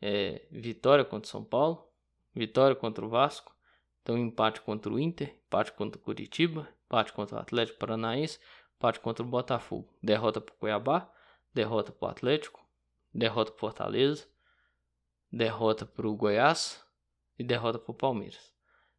é, 0.00 0.46
vitória 0.50 1.04
contra 1.04 1.26
o 1.26 1.30
São 1.30 1.44
Paulo, 1.44 1.86
vitória 2.34 2.74
contra 2.74 3.04
o 3.04 3.08
Vasco, 3.08 3.54
então 4.02 4.16
empate 4.16 4.60
contra 4.60 4.92
o 4.92 4.98
Inter, 4.98 5.36
empate 5.46 5.72
contra 5.72 6.00
o 6.00 6.02
Curitiba, 6.02 6.68
empate 6.86 7.12
contra 7.12 7.36
o 7.36 7.40
Atlético 7.40 7.78
Paranaense, 7.78 8.38
empate 8.76 9.00
contra 9.00 9.24
o 9.24 9.28
Botafogo, 9.28 9.92
derrota 10.02 10.40
para 10.40 10.54
o 10.54 10.58
Cuiabá, 10.58 11.10
derrota 11.52 11.92
para 11.92 12.06
o 12.06 12.10
Atlético, 12.10 12.63
derrota 13.14 13.52
para 13.52 13.60
Fortaleza, 13.60 14.26
derrota 15.30 15.86
para 15.86 16.08
o 16.08 16.16
Goiás 16.16 16.84
e 17.38 17.44
derrota 17.44 17.78
para 17.78 17.92
o 17.92 17.94
Palmeiras. 17.94 18.52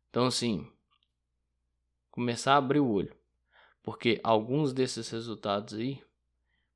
Então 0.10 0.26
assim, 0.26 0.72
começar 2.10 2.54
a 2.54 2.58
abrir 2.58 2.80
o 2.80 2.90
olho. 2.90 3.16
Porque 3.84 4.20
alguns 4.24 4.74
desses 4.74 5.10
resultados 5.10 5.76
aí 5.76 6.04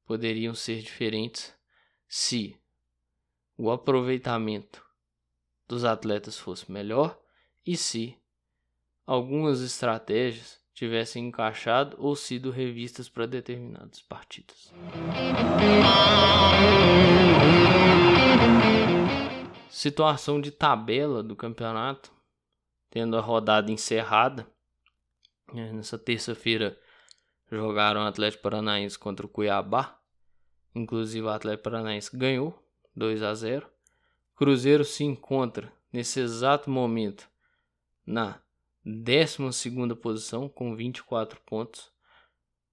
poderiam 0.06 0.54
ser 0.54 0.82
diferentes 0.82 1.56
se 2.08 2.60
o 3.58 3.72
aproveitamento 3.72 4.86
dos 5.68 5.84
atletas 5.84 6.38
fosse 6.38 6.72
melhor 6.72 7.20
e 7.66 7.76
se 7.76 8.18
algumas 9.06 9.62
estratégias 9.62 10.60
tivessem 10.80 11.28
encaixado 11.28 11.98
ou 12.00 12.16
sido 12.16 12.52
revistas 12.52 13.10
para 13.10 13.26
determinadas 13.26 14.02
partidas. 14.02 14.74
Situação 19.70 20.40
de 20.40 20.52
tabela 20.52 21.22
do 21.22 21.36
campeonato, 21.36 22.14
tendo 22.90 23.18
a 23.18 23.20
rodada 23.20 23.70
encerrada. 23.70 24.48
Né, 25.54 25.74
nessa 25.74 25.98
terça-feira 25.98 26.80
jogaram 27.52 28.06
o 28.06 28.08
Atlético 28.08 28.44
Paranaense 28.44 28.98
contra 28.98 29.26
o 29.26 29.30
Cuiabá. 29.30 30.00
Inclusive 30.74 31.26
o 31.26 31.30
Atlético 31.30 31.64
Paranaense 31.64 32.16
ganhou 32.16 32.58
2 32.96 33.22
a 33.22 33.36
0. 33.36 33.68
Cruzeiro 34.34 34.86
se 34.86 35.04
encontra 35.04 35.74
nesse 35.92 36.22
exato 36.22 36.70
momento 36.70 37.30
na 38.08 38.40
12 38.86 39.96
posição 40.02 40.48
com 40.48 40.76
24 40.76 41.40
pontos. 41.42 41.92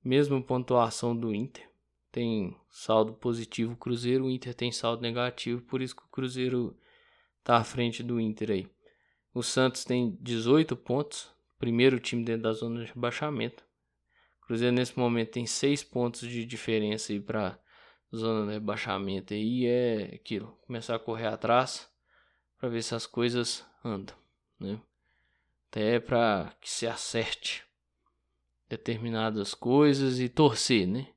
Mesma 0.03 0.41
pontuação 0.41 1.17
do 1.17 1.35
Inter. 1.35 1.69
Tem 2.13 2.57
saldo 2.71 3.13
positivo 3.13 3.77
Cruzeiro, 3.77 4.25
o 4.25 4.31
Inter 4.31 4.55
tem 4.55 4.73
saldo 4.73 5.03
negativo, 5.03 5.61
por 5.63 5.83
isso 5.83 5.95
que 5.95 6.03
o 6.03 6.09
Cruzeiro 6.09 6.77
está 7.41 7.57
à 7.57 7.65
frente 7.65 8.03
do 8.03 8.21
Inter 8.21 8.51
aí. 8.51 8.71
O 9.35 9.43
Santos 9.43 9.85
tem 9.85 10.17
18 10.21 10.75
pontos, 10.77 11.31
primeiro 11.59 12.01
time 12.01 12.25
dentro 12.25 12.45
da 12.45 12.53
zona 12.53 12.85
de 12.85 12.93
rebaixamento. 12.93 13.65
Cruzeiro 14.41 14.75
nesse 14.75 14.99
momento 14.99 15.33
tem 15.33 15.45
seis 15.45 15.83
pontos 15.83 16.21
de 16.21 16.47
diferença 16.47 17.13
aí 17.13 17.21
para 17.21 17.59
zona 18.15 18.47
de 18.47 18.53
rebaixamento 18.53 19.35
aí 19.35 19.67
é 19.67 20.15
aquilo, 20.15 20.57
começar 20.67 20.95
a 20.95 21.01
correr 21.01 21.27
atrás 21.27 21.91
para 22.59 22.69
ver 22.69 22.83
se 22.83 22.95
as 22.95 23.07
coisas 23.07 23.67
andam, 23.85 24.17
né? 24.59 24.81
Até 25.77 26.01
para 26.01 26.55
que 26.59 26.71
se 26.71 26.87
acerte 26.87 27.63
determinadas 28.67 29.53
coisas 29.53 30.19
e 30.19 30.27
torcer, 30.27 30.87
né? 30.89 31.09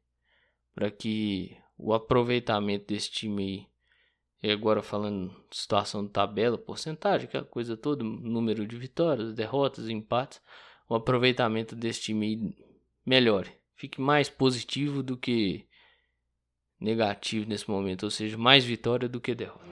Para 0.75 0.91
que 0.91 1.55
o 1.77 1.93
aproveitamento 1.93 2.85
desse 2.87 3.09
time 3.09 3.69
aí 4.43 4.49
e 4.49 4.51
agora 4.51 4.81
falando 4.81 5.33
situação 5.49 6.05
de 6.05 6.11
tabela, 6.11 6.57
porcentagem, 6.57 7.29
aquela 7.29 7.45
coisa 7.45 7.77
toda, 7.77 8.03
número 8.03 8.67
de 8.67 8.75
vitórias, 8.75 9.33
derrotas, 9.33 9.87
empates, 9.87 10.41
o 10.89 10.95
aproveitamento 10.95 11.73
desse 11.73 12.01
time 12.01 12.25
aí 12.25 12.55
melhore, 13.05 13.51
fique 13.75 14.01
mais 14.01 14.27
positivo 14.27 15.01
do 15.01 15.15
que 15.15 15.65
negativo 16.77 17.47
nesse 17.47 17.69
momento, 17.69 18.03
ou 18.03 18.11
seja, 18.11 18.37
mais 18.37 18.65
vitória 18.65 19.07
do 19.07 19.21
que 19.21 19.33
derrota. 19.33 19.63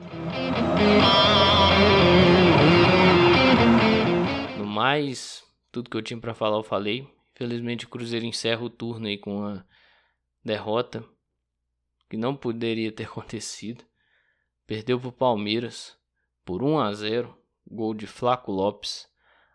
No 4.98 5.04
mais, 5.04 5.44
tudo 5.72 5.90
que 5.92 5.98
eu 5.98 6.02
tinha 6.02 6.20
para 6.20 6.34
falar 6.34 6.58
eu 6.58 6.64
falei. 6.64 7.08
Infelizmente 7.36 7.86
o 7.86 7.90
Cruzeiro 7.90 8.26
encerra 8.26 8.64
o 8.64 8.70
turno 8.70 9.06
aí 9.06 9.18
com 9.18 9.38
uma 9.38 9.68
derrota 10.44 11.08
que 12.10 12.18
não 12.18 12.36
poderia 12.36 12.92
ter 12.92 13.04
acontecido. 13.08 13.86
Perdeu 14.66 15.00
para 15.00 15.10
o 15.10 15.12
Palmeiras 15.12 15.96
por 16.44 16.64
1 16.64 16.80
a 16.80 16.94
0, 16.94 17.38
gol 17.70 17.94
de 17.94 18.08
Flaco 18.08 18.52
Lopes 18.52 19.08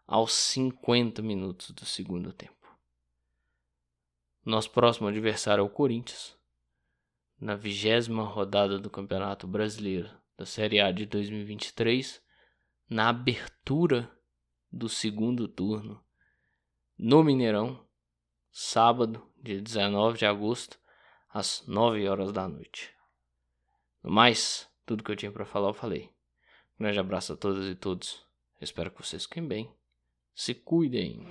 aos 0.07 0.33
50 0.33 1.21
minutos 1.23 1.71
do 1.73 1.85
segundo 1.85 2.33
tempo. 2.33 2.55
Nosso 4.45 4.71
próximo 4.71 5.09
adversário 5.09 5.63
é 5.63 5.65
o 5.65 5.69
Corinthians, 5.69 6.37
na 7.41 7.57
vigésima 7.57 8.23
rodada 8.23 8.79
do 8.79 8.89
Campeonato 8.89 9.47
Brasileiro 9.47 10.09
da 10.37 10.47
Série 10.47 10.81
A 10.81 10.93
de 10.93 11.05
2023, 11.05 12.23
na 12.89 13.09
abertura 13.09 14.11
do 14.73 14.89
segundo 14.89 15.47
turno, 15.47 16.03
no 16.99 17.23
Mineirão, 17.23 17.87
sábado, 18.51 19.31
dia 19.43 19.61
19 19.61 20.19
de 20.19 20.25
agosto, 20.25 20.79
às 21.29 21.67
9 21.67 22.09
horas 22.09 22.33
da 22.33 22.49
noite. 22.49 22.95
No 24.03 24.11
mais, 24.11 24.69
tudo 24.87 25.05
que 25.05 25.11
eu 25.11 25.17
tinha 25.17 25.31
para 25.31 25.45
falar 25.45 25.69
eu 25.69 25.75
falei. 25.75 26.11
Um 26.79 26.85
grande 26.85 26.99
abraço 26.99 27.35
a 27.35 27.37
todas 27.37 27.67
e 27.67 27.75
todos. 27.75 28.25
Espero 28.61 28.91
que 28.91 29.05
vocês 29.05 29.25
fiquem 29.25 29.47
bem. 29.47 29.73
Se 30.35 30.55
cuidem. 30.55 31.27